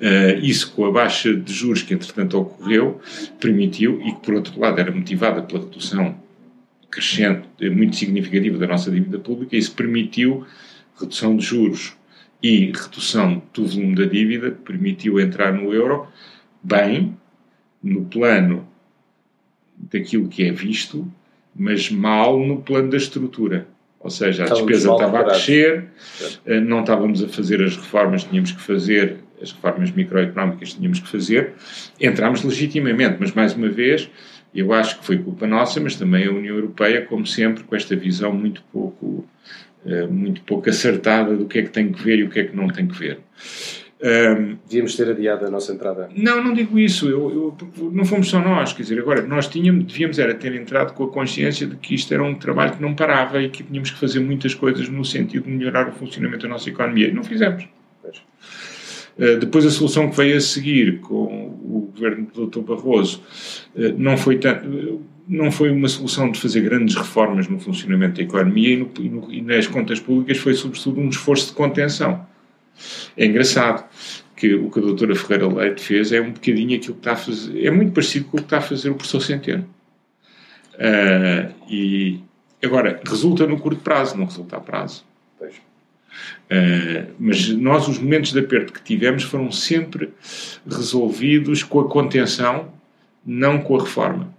[0.00, 3.00] Uh, isso, com a baixa de juros que entretanto ocorreu,
[3.38, 6.16] permitiu, e que por outro lado era motivada pela redução
[6.90, 10.46] crescente, muito significativa da nossa dívida pública, isso permitiu
[10.98, 11.92] redução de juros
[12.42, 16.06] e redução do volume da dívida permitiu entrar no euro
[16.62, 17.16] bem
[17.82, 18.66] no plano
[19.76, 21.10] daquilo que é visto,
[21.54, 23.68] mas mal no plano da estrutura.
[24.00, 25.86] Ou seja, a despesa estava a crescer,
[26.46, 30.76] eh, não estávamos a fazer as reformas que tínhamos que fazer, as reformas microeconómicas que
[30.76, 31.54] tínhamos que fazer.
[32.00, 34.08] Entramos legitimamente, mas mais uma vez,
[34.54, 37.96] eu acho que foi culpa nossa, mas também a União Europeia, como sempre, com esta
[37.96, 39.28] visão muito pouco
[39.86, 42.44] eh, muito pouco acertada do que é que tem que ver e o que é
[42.44, 43.20] que não tem que ver.
[44.00, 46.08] Um, Devíamos ter adiado a nossa entrada.
[46.14, 47.08] Não, não digo isso.
[47.08, 48.72] Eu, eu, não fomos só nós.
[48.72, 52.14] Quer dizer, agora, nós tínhamos, devíamos era ter entrado com a consciência de que isto
[52.14, 55.44] era um trabalho que não parava e que tínhamos que fazer muitas coisas no sentido
[55.44, 57.08] de melhorar o funcionamento da nossa economia.
[57.08, 57.66] E não fizemos.
[59.18, 62.60] Uh, depois a solução que veio a seguir com o governo do Dr.
[62.60, 63.20] Barroso
[63.74, 68.22] uh, não foi tanto não foi uma solução de fazer grandes reformas no funcionamento da
[68.22, 72.26] economia e, no, e, no, e, nas contas públicas foi, sobretudo, um esforço de contenção.
[73.16, 73.88] É engraçado
[74.36, 77.16] que o que a doutora Ferreira Leite fez é um bocadinho aquilo que está a
[77.16, 79.68] fazer, é muito parecido com o que está a fazer o professor Centeno.
[80.74, 82.20] Uh, e
[82.62, 85.04] agora, resulta no curto prazo, não resulta a prazo.
[85.40, 90.10] Uh, mas nós, os momentos de aperto que tivemos foram sempre
[90.66, 92.72] resolvidos com a contenção,
[93.26, 94.37] não com a reforma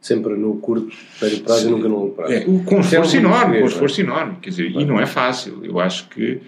[0.00, 2.32] sempre no curto médio prazo e nunca no longo prazo.
[2.32, 3.66] É, com esforço enorme, com é?
[3.66, 5.64] esforço enorme, quer dizer, e não é fácil.
[5.64, 6.40] Eu acho que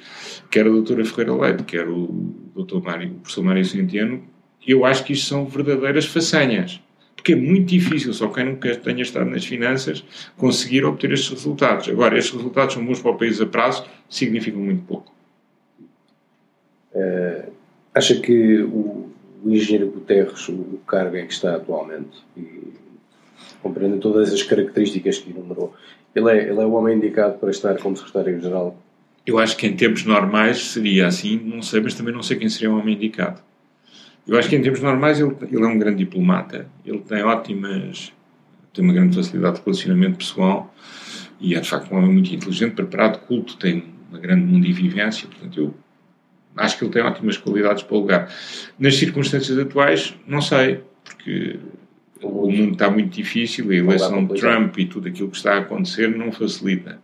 [0.51, 2.09] quer a doutora Ferreira Leite, quer o
[2.55, 4.22] doutor Mário, o professor Mário Centeno,
[4.66, 6.80] eu acho que isto são verdadeiras façanhas.
[7.16, 10.03] Porque é muito difícil, só quem nunca tenha estado nas finanças,
[10.38, 11.86] conseguir obter estes resultados.
[11.88, 15.12] Agora, estes resultados são bons para o país a prazo, significam muito pouco.
[16.94, 17.53] Uh,
[17.94, 19.11] acha que o,
[19.44, 22.79] o engenheiro Guterres, o, o cargo em que está atualmente, e
[23.62, 25.74] compreende todas as características que enumerou.
[26.14, 28.76] Ele é, ele é o homem indicado para estar como secretário-geral?
[29.26, 32.48] Eu acho que em tempos normais seria assim, não sei, mas também não sei quem
[32.48, 33.40] seria o homem indicado.
[34.26, 38.12] Eu acho que em tempos normais ele, ele é um grande diplomata, ele tem ótimas,
[38.72, 40.74] tem uma grande facilidade de relacionamento pessoal
[41.40, 45.61] e é de facto um homem muito inteligente, preparado, culto, tem uma grande mundivivência, portanto
[45.61, 45.74] eu
[46.56, 48.32] acho que ele tem ótimas qualidades para o lugar.
[48.78, 51.58] Nas circunstâncias atuais, não sei, porque
[52.22, 55.58] o mundo está muito difícil, a eleição de Trump e tudo aquilo que está a
[55.58, 56.98] acontecer não facilita.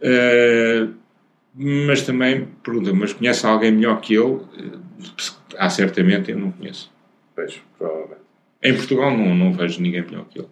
[0.00, 0.94] Uh,
[1.54, 4.40] mas também, pergunta, mas conhece alguém melhor que ele?
[5.56, 6.90] Há certamente, eu não conheço.
[7.34, 8.20] Pois, provavelmente.
[8.62, 10.48] Em Portugal não, não vejo ninguém melhor que ele.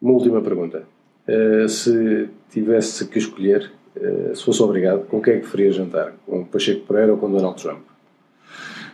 [0.00, 0.84] Uma última pergunta.
[1.28, 6.14] Uh, se tivesse que escolher, uh, se fosse obrigado, com quem é que preferia jantar?
[6.26, 7.84] Com Pacheco Pereira ou com Donald Trump?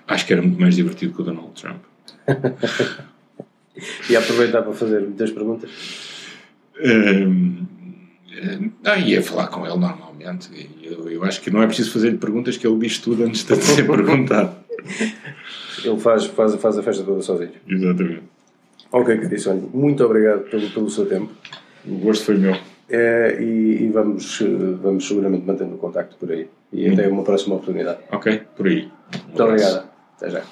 [0.07, 1.83] Acho que era muito mais divertido com o Donald Trump.
[4.09, 5.71] E aproveitar para fazer muitas perguntas?
[6.85, 7.67] Um,
[8.83, 10.71] não, ia falar com ele normalmente.
[10.83, 13.57] Eu, eu acho que não é preciso fazer-lhe perguntas, que ele diz tudo antes de
[13.57, 14.57] ser perguntado.
[15.85, 17.53] Ele faz, faz, faz a festa toda sozinho.
[17.69, 18.23] Exatamente.
[18.93, 19.71] Ok, caríssimo.
[19.73, 21.31] Muito obrigado pelo, pelo seu tempo.
[21.87, 22.57] O gosto foi meu.
[22.89, 24.43] É, e, e vamos,
[24.81, 26.49] vamos seguramente mantendo o contacto por aí.
[26.73, 27.99] E até uma próxima oportunidade.
[28.11, 28.89] Ok, por aí.
[29.27, 29.89] Muito obrigado.
[30.17, 30.43] Até já.